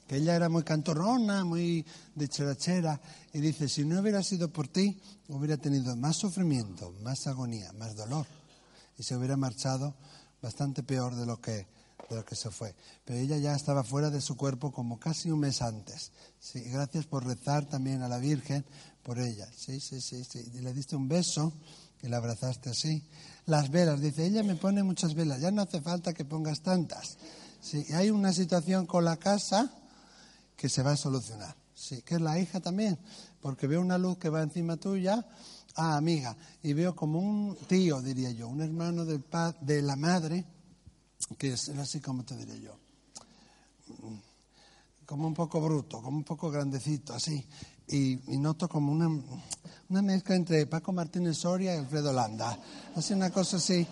[0.08, 3.00] Que ella era muy cantorrona, muy de cherachera,
[3.34, 7.96] y dice, si no hubiera sido por ti, hubiera tenido más sufrimiento, más agonía, más
[7.96, 8.26] dolor,
[8.98, 9.96] y se hubiera marchado
[10.42, 11.68] bastante peor de lo que
[12.12, 12.76] de lo que se fue.
[13.06, 16.12] Pero ella ya estaba fuera de su cuerpo como casi un mes antes.
[16.40, 18.66] Sí, gracias por rezar también a la Virgen
[19.04, 19.50] por ella.
[19.56, 20.52] Sí, sí, sí, sí.
[20.54, 21.54] Y le diste un beso
[22.02, 23.04] y la abrazaste así.
[23.52, 27.18] Las velas, dice, ella me pone muchas velas, ya no hace falta que pongas tantas.
[27.60, 29.70] Sí, hay una situación con la casa
[30.56, 31.54] que se va a solucionar.
[31.76, 32.98] Sí, que es la hija también,
[33.42, 35.28] porque veo una luz que va encima tuya
[35.76, 36.38] Ah, amiga.
[36.64, 39.22] Y veo como un tío, diría yo, un hermano del
[39.60, 40.46] de la madre,
[41.38, 42.78] que es así como te diré yo.
[45.12, 47.46] Como un poco bruto, como un poco grandecito, así.
[47.90, 52.58] Y, y noto como una, mezcla entre Paco Martínez Soria y Alfredo Landa.
[52.96, 53.86] Así una cosa así,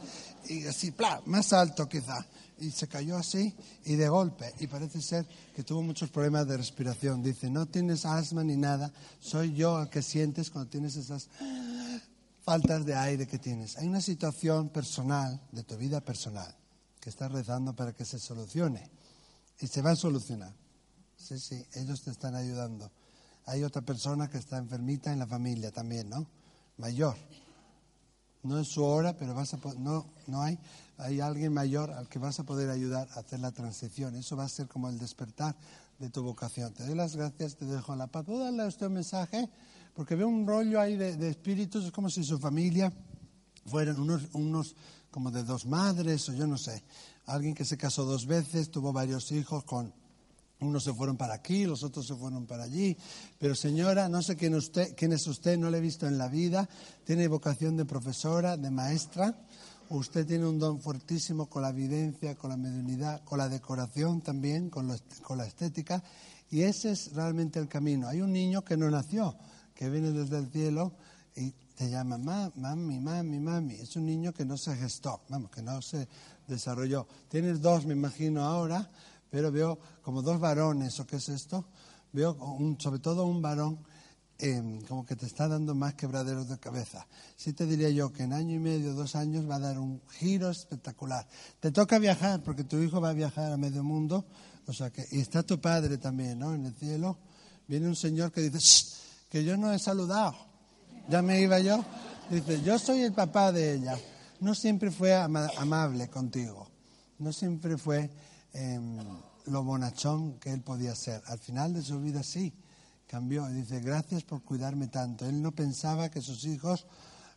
[0.47, 1.21] y así, ¡plá!
[1.25, 2.25] más alto quizá.
[2.59, 3.53] Y se cayó así
[3.83, 4.53] y de golpe.
[4.61, 7.21] Y parece ser que tuvo muchos problemas de respiración.
[7.21, 8.89] Dice, no tienes asma ni nada,
[9.19, 11.27] soy yo el que sientes cuando tienes esas
[12.43, 13.77] faltas de aire que tienes.
[13.77, 16.55] Hay una situación personal, de tu vida personal,
[17.01, 18.89] que estás rezando para que se solucione.
[19.59, 20.53] Y se va a solucionar.
[21.19, 22.89] Sí, sí, ellos te están ayudando.
[23.45, 26.25] Hay otra persona que está enfermita en la familia también, ¿no?
[26.77, 27.15] Mayor.
[28.41, 30.57] No es su hora, pero vas a no, no hay,
[30.97, 34.15] hay alguien mayor al que vas a poder ayudar a hacer la transición.
[34.15, 35.55] Eso va a ser como el despertar
[35.99, 36.73] de tu vocación.
[36.73, 38.23] Te doy las gracias, te dejo la paz.
[38.23, 39.49] ¿Puedo darle a usted un mensaje?
[39.93, 42.93] Porque veo un rollo ahí de, de espíritus, es como si su familia
[43.65, 44.75] fueran unos, unos
[45.11, 46.81] como de dos madres o yo no sé.
[47.25, 49.93] Alguien que se casó dos veces, tuvo varios hijos con
[50.61, 52.97] unos se fueron para aquí, los otros se fueron para allí.
[53.37, 56.27] Pero señora, no sé quién, usted, quién es usted, no le he visto en la
[56.27, 56.67] vida.
[57.05, 59.35] Tiene vocación de profesora, de maestra.
[59.89, 64.69] Usted tiene un don fuertísimo con la evidencia, con la mediunidad, con la decoración también,
[64.69, 66.03] con, lo con la estética.
[66.51, 68.07] Y ese es realmente el camino.
[68.07, 69.35] Hay un niño que no nació,
[69.73, 70.93] que viene desde el cielo
[71.35, 73.75] y te llama "Ma- mami, mami, mami.
[73.75, 76.07] Es un niño que no se gestó, vamos, que no se
[76.47, 77.07] desarrolló.
[77.29, 78.89] Tienes dos, me imagino ahora,
[79.29, 81.65] pero veo como dos varones, ¿o qué es esto?
[82.11, 83.79] Veo un- sobre todo un varón
[84.41, 87.05] eh, como que te está dando más quebraderos de cabeza.
[87.35, 90.01] Sí te diría yo que en año y medio, dos años va a dar un
[90.17, 91.27] giro espectacular.
[91.59, 94.23] Te toca viajar porque tu hijo va a viajar a medio mundo,
[94.65, 96.53] o sea que y está tu padre también, ¿no?
[96.53, 97.17] En el cielo
[97.67, 98.85] viene un señor que dice "Shh,
[99.29, 100.33] que yo no he saludado.
[101.09, 101.83] Ya me iba yo.
[102.29, 103.99] Dice yo soy el papá de ella.
[104.39, 106.69] No siempre fue ama- amable contigo.
[107.17, 108.09] No siempre fue
[108.53, 108.97] em,
[109.45, 111.21] lo bonachón que él podía ser.
[111.27, 112.53] Al final de su vida sí
[113.07, 115.25] cambió y dice, gracias por cuidarme tanto.
[115.25, 116.85] Él no pensaba que sus hijos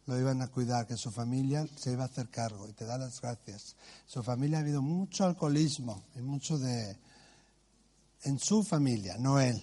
[0.06, 2.98] lo iban a cuidar, que su familia se iba a hacer cargo y te da
[2.98, 3.76] las gracias.
[4.06, 6.96] Su familia ha habido mucho alcoholismo y mucho de...
[8.24, 9.62] en su familia, no él.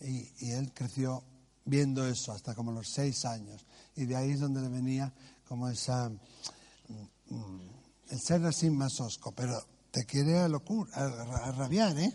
[0.00, 1.22] Y, y él creció
[1.64, 3.66] viendo eso hasta como los seis años.
[3.94, 5.12] Y de ahí es donde le venía
[5.46, 6.08] como esa...
[6.08, 7.60] mm, mm,
[8.10, 9.58] el ser así más osco, pero
[9.92, 12.12] te quiere a locura, a, rabiar, ¿eh?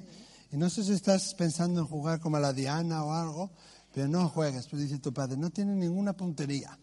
[0.51, 3.51] Y no sé si estás pensando en jugar como a la Diana o algo,
[3.93, 4.67] pero no juegues.
[4.67, 6.77] Pues dice tu padre, no tiene ninguna puntería.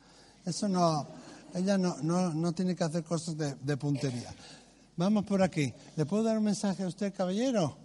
[0.45, 1.07] Eso no,
[1.55, 4.33] ella no, no, no tiene que hacer cosas de, de puntería.
[4.97, 5.75] Vamos por aquí.
[5.97, 7.77] ¿Le puedo dar un mensaje a usted, caballero?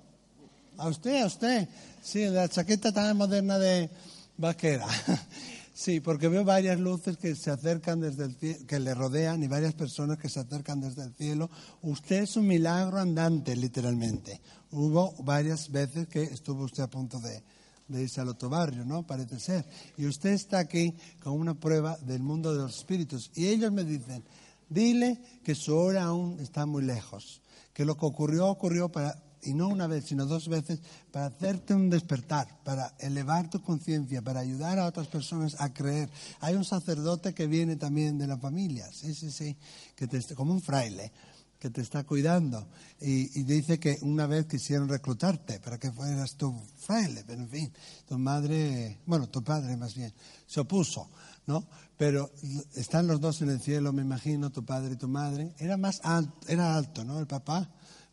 [0.77, 1.67] ¿A usted, a usted?
[2.03, 3.89] Sí, la chaqueta tan moderna de
[4.37, 4.87] vaquera.
[5.79, 9.47] Sí, porque veo varias luces que se acercan desde el cielo, que le rodean y
[9.47, 11.49] varias personas que se acercan desde el cielo.
[11.83, 14.41] Usted es un milagro andante, literalmente.
[14.71, 17.41] Hubo varias veces que estuvo usted a punto de,
[17.87, 19.07] de irse al otro barrio, ¿no?
[19.07, 19.65] Parece ser.
[19.95, 23.31] Y usted está aquí con una prueba del mundo de los espíritus.
[23.33, 24.25] Y ellos me dicen,
[24.67, 29.53] dile que su hora aún está muy lejos, que lo que ocurrió ocurrió para, y
[29.53, 30.79] no una vez, sino dos veces,
[31.11, 36.09] para hacerte un despertar, para elevar tu conciencia, para ayudar a otras personas a creer.
[36.41, 39.55] Hay un sacerdote que viene también de la familia, sí, sí, sí,
[39.95, 41.11] que te, como un fraile,
[41.57, 42.67] que te está cuidando.
[43.01, 47.49] Y, y dice que una vez quisieron reclutarte para que fueras tu fraile, pero en
[47.49, 47.73] fin,
[48.07, 50.13] tu madre, bueno, tu padre más bien,
[50.47, 51.09] se opuso,
[51.47, 51.65] ¿no?
[51.97, 52.31] Pero
[52.75, 55.53] están los dos en el cielo, me imagino, tu padre y tu madre.
[55.57, 57.19] Era más alto, era alto, ¿no?
[57.19, 57.69] El papá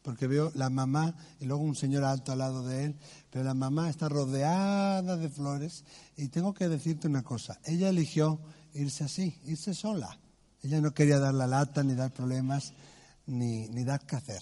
[0.07, 2.94] porque veo la mamá y luego un señor alto al lado de él,
[3.28, 5.82] pero la mamá está rodeada de flores
[6.16, 8.38] y tengo que decirte una cosa, ella eligió
[8.72, 10.16] irse así, irse sola.
[10.62, 12.72] Ella no quería dar la lata, ni dar problemas,
[13.26, 14.40] ni, ni dar que hacer.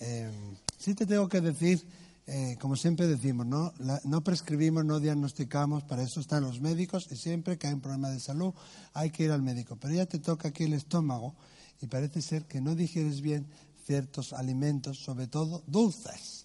[0.00, 0.30] Eh,
[0.76, 1.88] sí te tengo que decir,
[2.26, 3.72] eh, como siempre decimos, ¿no?
[4.04, 8.10] No prescribimos, no diagnosticamos, para eso están los médicos y siempre que hay un problema
[8.10, 8.52] de salud
[8.92, 9.76] hay que ir al médico.
[9.76, 11.34] Pero ya te toca aquí el estómago
[11.80, 13.46] y parece ser que no digieres bien
[13.88, 16.44] ciertos alimentos, sobre todo dulces,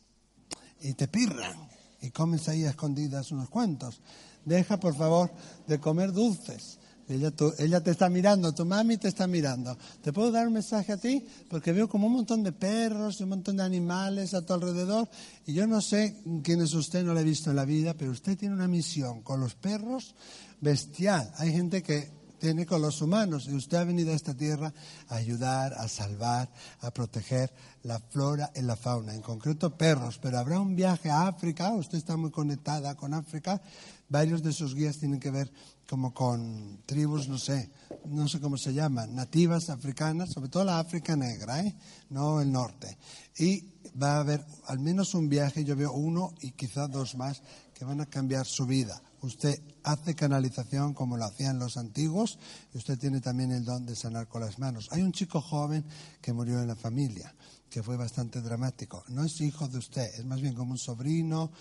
[0.81, 1.67] y te pirran
[2.01, 3.99] y comes ahí escondidas unos cuantos.
[4.45, 5.29] Deja, por favor,
[5.67, 6.79] de comer dulces.
[7.09, 9.77] Ella, ella te está mirando, tu mami te está mirando.
[10.01, 11.25] ¿Te puedo dar un mensaje a ti?
[11.49, 15.09] Porque veo como un montón de perros y un montón de animales a tu alrededor.
[15.45, 18.11] Y yo no sé quién es usted, no lo he visto en la vida, pero
[18.11, 20.15] usted tiene una misión con los perros
[20.61, 21.29] bestial.
[21.37, 23.47] Hay gente que tiene con los humanos.
[23.47, 24.73] Y usted ha venido a esta tierra
[25.07, 30.19] a ayudar, a salvar, a proteger la flora y la fauna, en concreto perros.
[30.21, 33.61] Pero habrá un viaje a África, usted está muy conectada con África.
[34.09, 35.53] Varios de sus guías tienen que ver
[35.89, 37.71] como con tribus, no sé,
[38.07, 41.73] no sé cómo se llaman, nativas africanas, sobre todo la África negra, ¿eh?
[42.09, 42.97] no el norte.
[43.37, 43.71] Y
[44.01, 47.41] va a haber al menos un viaje, yo veo uno y quizás dos más,
[47.73, 49.01] que van a cambiar su vida.
[49.23, 52.37] Usted hace canalización como lo hacían los antiguos
[52.73, 54.89] y usted tiene también el don de sanar con las manos.
[54.91, 55.85] Hay un chico joven
[56.21, 57.33] que murió en la familia,
[57.69, 59.03] que fue bastante dramático.
[59.07, 61.51] No es hijo de usted, es más bien como un sobrino.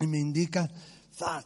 [0.00, 0.68] Y me indica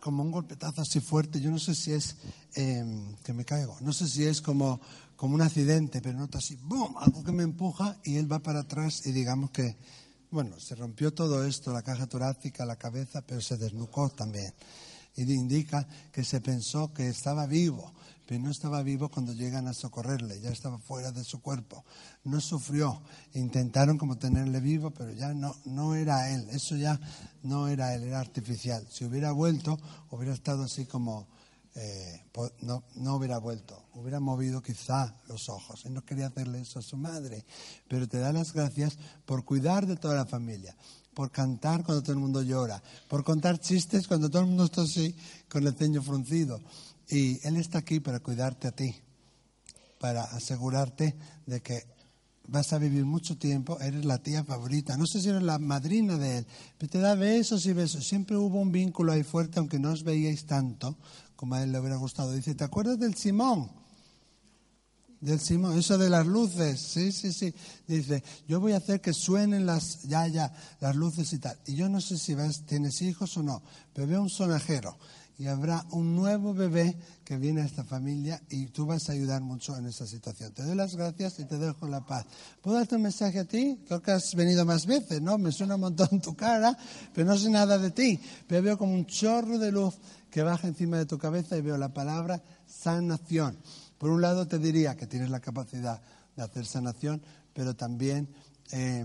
[0.01, 1.43] como un golpetazo así fuerte.
[1.43, 2.17] Yo no sé si es
[2.55, 4.81] em, que me caigo, no sé si es como,
[5.15, 6.95] como un accidente, pero noto así, ¡boom!
[6.99, 9.77] Algo que me empuja y él va para atrás y digamos que,
[10.31, 14.53] bueno, se rompió todo esto, la caja torácica, la cabeza, pero se desnucó también.
[15.17, 17.93] Y indica que se pensó que estaba vivo,
[18.27, 21.85] pero no estaba vivo cuando llegan a socorrerle, ya estaba fuera de su cuerpo.
[22.25, 23.01] No sufrió,
[23.35, 27.01] intentaron como tenerle vivo, pero ya no, no era él, eso ya
[27.43, 28.87] no era él, era artificial.
[28.91, 29.79] Si hubiera vuelto,
[30.11, 31.29] hubiera estado así como,
[31.79, 32.25] eh,
[32.63, 35.85] no, no hubiera vuelto, hubiera movido quizá los ojos.
[35.85, 37.45] Él no quería hacerle eso a su madre,
[37.87, 38.97] pero te da las gracias
[39.27, 40.75] por cuidar de toda la familia,
[41.13, 44.83] por cantar cuando todo el mundo llora, por contar chistes cuando todo el mundo está
[44.83, 45.15] así
[45.51, 46.63] con el ceño fruncido.
[47.11, 48.97] Y Él está aquí para cuidarte a ti,
[49.99, 51.15] para asegurarte
[51.45, 51.87] de que
[52.49, 54.97] vas a vivir mucho tiempo, eres la tía favorita.
[54.97, 56.47] No sé si eres la madrina de Él,
[56.79, 58.07] pero te da besos y besos.
[58.07, 60.97] Siempre hubo un vínculo ahí fuerte, aunque no os veíais tanto
[61.37, 62.33] como a Él le hubiera gustado.
[62.33, 63.71] Dice, ¿te acuerdas del Simón?
[65.21, 67.55] Del Simón, eso de las luces, sí, sí, sí.
[67.87, 71.57] Dice, yo voy a hacer que suenen las, ya, ya, las luces y tal.
[71.67, 73.63] Y yo no sé si ves, tienes hijos o no,
[73.95, 74.97] pero veo un sonajero
[75.39, 79.43] y habrá un nuevo bebé que viene a esta familia y tú vas a ayudar
[79.43, 80.53] mucho en esa situación.
[80.53, 82.25] Te doy las gracias y te dejo la paz.
[82.63, 83.79] ¿Puedo darte un mensaje a ti?
[83.87, 85.37] Creo que has venido más veces, ¿no?
[85.37, 86.77] Me suena un montón tu cara,
[87.15, 88.19] pero no sé nada de ti.
[88.47, 89.95] Pero veo como un chorro de luz
[90.31, 93.59] que baja encima de tu cabeza y veo la palabra sanación.
[93.99, 96.01] Por un lado te diría que tienes la capacidad
[96.37, 97.23] de hacer sanación,
[97.55, 98.29] pero también
[98.73, 99.05] eh,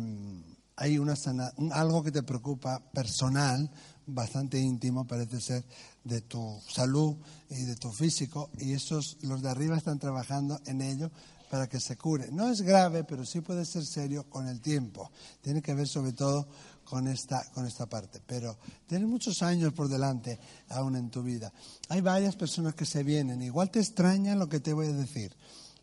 [0.76, 3.69] hay una sana- algo que te preocupa personal,
[4.05, 5.63] bastante íntimo, parece ser,
[6.03, 7.15] de tu salud
[7.49, 11.11] y de tu físico, y esos, los de arriba están trabajando en ello
[11.49, 12.32] para que se cure.
[12.32, 15.11] No es grave, pero sí puede ser serio con el tiempo.
[15.41, 16.47] Tiene que ver sobre todo
[16.91, 18.19] con esta, con esta parte.
[18.27, 20.37] Pero tienes muchos años por delante
[20.67, 21.53] aún en tu vida.
[21.87, 23.41] Hay varias personas que se vienen.
[23.41, 25.33] Igual te extraña lo que te voy a decir,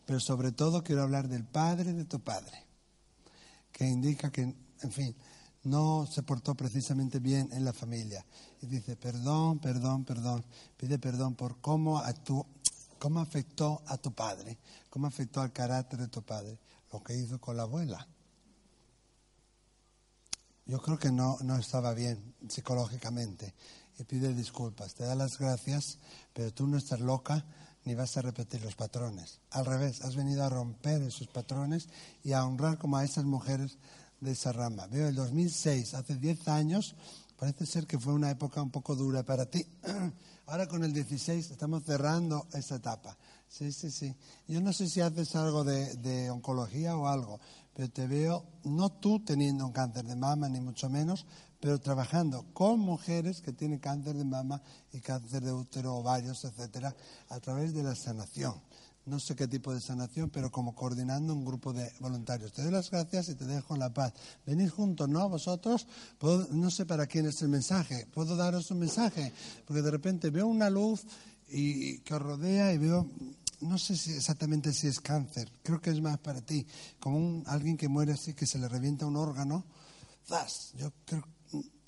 [0.05, 2.63] pero sobre todo quiero hablar del padre de tu padre,
[3.71, 5.15] que indica que, en fin,
[5.63, 8.23] no se portó precisamente bien en la familia.
[8.61, 10.45] Y dice, perdón, perdón, perdón.
[10.77, 12.45] Pide perdón por cómo, actú-
[12.99, 14.59] cómo afectó a tu padre,
[14.91, 16.59] cómo afectó al carácter de tu padre,
[16.93, 18.07] lo que hizo con la abuela.
[20.69, 23.55] Yo creo que no, no estaba bien psicológicamente
[23.97, 24.93] y pide disculpas.
[24.93, 25.97] Te da las gracias,
[26.31, 27.43] pero tú no estás loca
[27.85, 29.39] ni vas a repetir los patrones.
[29.49, 31.89] Al revés, has venido a romper esos patrones
[32.23, 33.79] y a honrar como a esas mujeres
[34.21, 34.85] de esa rama.
[34.85, 36.95] Veo el 2006, hace 10 años,
[37.35, 39.65] parece ser que fue una época un poco dura para ti.
[40.45, 43.17] Ahora con el 16 estamos cerrando esa etapa.
[43.47, 44.15] Sí, sí, sí.
[44.47, 47.39] Yo no sé si haces algo de, de oncología o algo,
[47.73, 51.25] pero te veo, no tú teniendo un cáncer de mama, ni mucho menos,
[51.59, 54.61] pero trabajando con mujeres que tienen cáncer de mama
[54.93, 56.95] y cáncer de útero, ovarios, etcétera,
[57.29, 58.55] a través de la sanación.
[59.05, 62.53] No sé qué tipo de sanación, pero como coordinando un grupo de voluntarios.
[62.53, 64.13] Te doy las gracias y te dejo la paz.
[64.45, 65.27] Venid juntos, ¿no?
[65.27, 65.87] Vosotros,
[66.51, 68.05] no sé para quién es el mensaje.
[68.13, 69.33] ¿Puedo daros un mensaje?
[69.65, 71.05] Porque de repente veo una luz
[71.47, 73.09] y que os rodea y veo,
[73.61, 76.65] no sé si exactamente si es cáncer, creo que es más para ti,
[76.99, 79.65] como un, alguien que muere así, que se le revienta un órgano.
[80.27, 80.73] ¡zas!
[80.77, 81.23] Yo creo,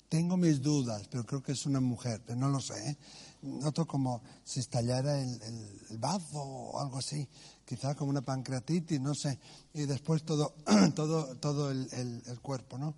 [0.08, 2.90] tengo mis dudas, pero creo que es una mujer, pero no lo sé.
[2.90, 2.98] ¿eh?
[3.42, 7.28] Noto como si estallara el, bazo o algo así,
[7.64, 9.38] quizá como una pancreatitis, no sé,
[9.72, 10.54] y después todo,
[10.94, 12.94] todo, todo el cuerpo, ¿no?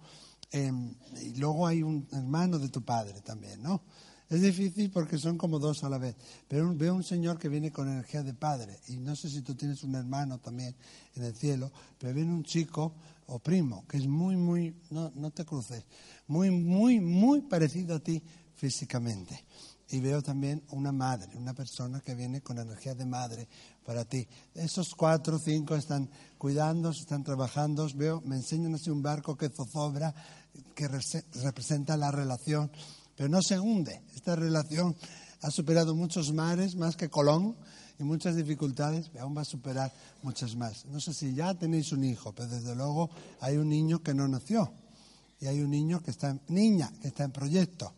[0.54, 3.82] Em, y luego hay un hermano de tu padre también, ¿no?
[4.30, 6.16] Es difícil porque son como dos a la vez.
[6.48, 8.78] Pero veo un señor que viene con energía de padre.
[8.88, 10.74] Y no sé si tú tienes un hermano también
[11.14, 12.94] en el cielo, pero viene un chico
[13.26, 15.84] o primo que es muy, muy, no, no te cruces,
[16.26, 18.22] muy, muy, muy parecido a ti
[18.54, 19.44] físicamente.
[19.90, 23.46] Y veo también una madre, una persona que viene con energía de madre
[23.84, 24.26] para ti.
[24.54, 26.08] Esos cuatro o cinco están
[26.38, 27.86] cuidando, están trabajando.
[27.94, 30.14] Veo, me enseñan así un barco que zozobra,
[30.74, 32.70] que rese- representa la relación,
[33.16, 34.02] pero no se hunde.
[34.14, 34.94] Esta relación
[35.42, 37.56] ha superado muchos mares, más que Colón,
[37.98, 39.92] y muchas dificultades, aún va a superar
[40.22, 40.84] muchas más.
[40.86, 43.10] No sé si ya tenéis un hijo, pero desde luego
[43.40, 44.72] hay un niño que no nació
[45.40, 47.92] y hay un niño que está, en, niña, que está en proyecto.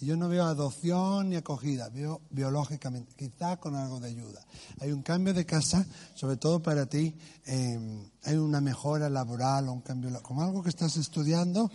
[0.00, 4.44] Y yo no veo adopción ni acogida, veo biológicamente, quizá con algo de ayuda.
[4.80, 7.14] Hay un cambio de casa, sobre todo para ti,
[7.46, 11.70] eh, hay una mejora laboral o un cambio, como algo que estás estudiando.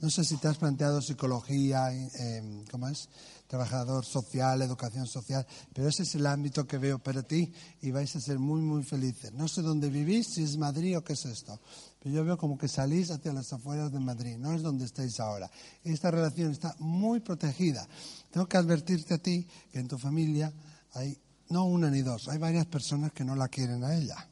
[0.00, 3.08] No sé si te has planteado psicología, eh, ¿cómo es?
[3.46, 8.14] Trabajador social, educación social, pero ese es el ámbito que veo para ti y vais
[8.14, 9.32] a ser muy, muy felices.
[9.32, 11.58] No sé dónde vivís, si es Madrid o qué es esto,
[11.98, 15.18] pero yo veo como que salís hacia las afueras de Madrid, no es donde estáis
[15.18, 15.50] ahora.
[15.82, 17.88] Esta relación está muy protegida.
[18.30, 20.52] Tengo que advertirte a ti que en tu familia
[20.92, 21.18] hay
[21.48, 24.28] no una ni dos, hay varias personas que no la quieren a ella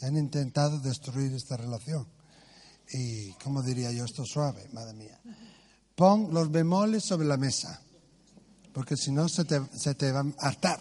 [0.00, 2.17] y han intentado destruir esta relación
[2.92, 5.18] y, ¿cómo diría yo esto suave, madre mía?
[5.94, 7.80] Pon los bemoles sobre la mesa,
[8.72, 10.80] porque si no se te, se te va a hartar,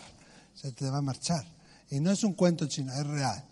[0.53, 1.45] se te va a marchar.
[1.89, 3.43] Y no es un cuento chino, es real.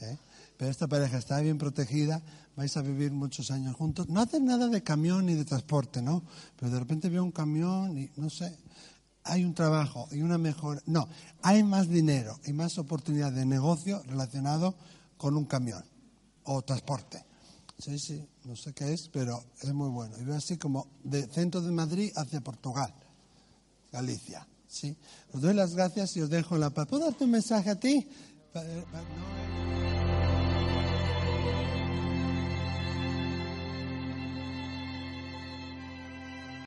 [0.00, 0.16] ¿eh?
[0.56, 2.22] Pero esta pareja está bien protegida,
[2.56, 4.08] vais a vivir muchos años juntos.
[4.08, 6.22] No hacen nada de camión ni de transporte, ¿no?
[6.58, 8.56] Pero de repente veo un camión y no sé,
[9.24, 10.82] hay un trabajo y una mejor.
[10.86, 11.08] No,
[11.42, 14.74] hay más dinero y más oportunidad de negocio relacionado
[15.16, 15.84] con un camión
[16.44, 17.24] o transporte.
[17.82, 20.14] Sí, sí, no sé qué es, pero es muy bueno.
[20.20, 22.94] Y veo así como de centro de Madrid hacia Portugal,
[23.90, 24.46] Galicia.
[24.68, 24.96] ¿sí?
[25.32, 26.86] Os doy las gracias y os dejo la paz.
[26.86, 28.06] ¿Puedo darte un mensaje a ti?
[28.52, 29.91] Pa- no, eh.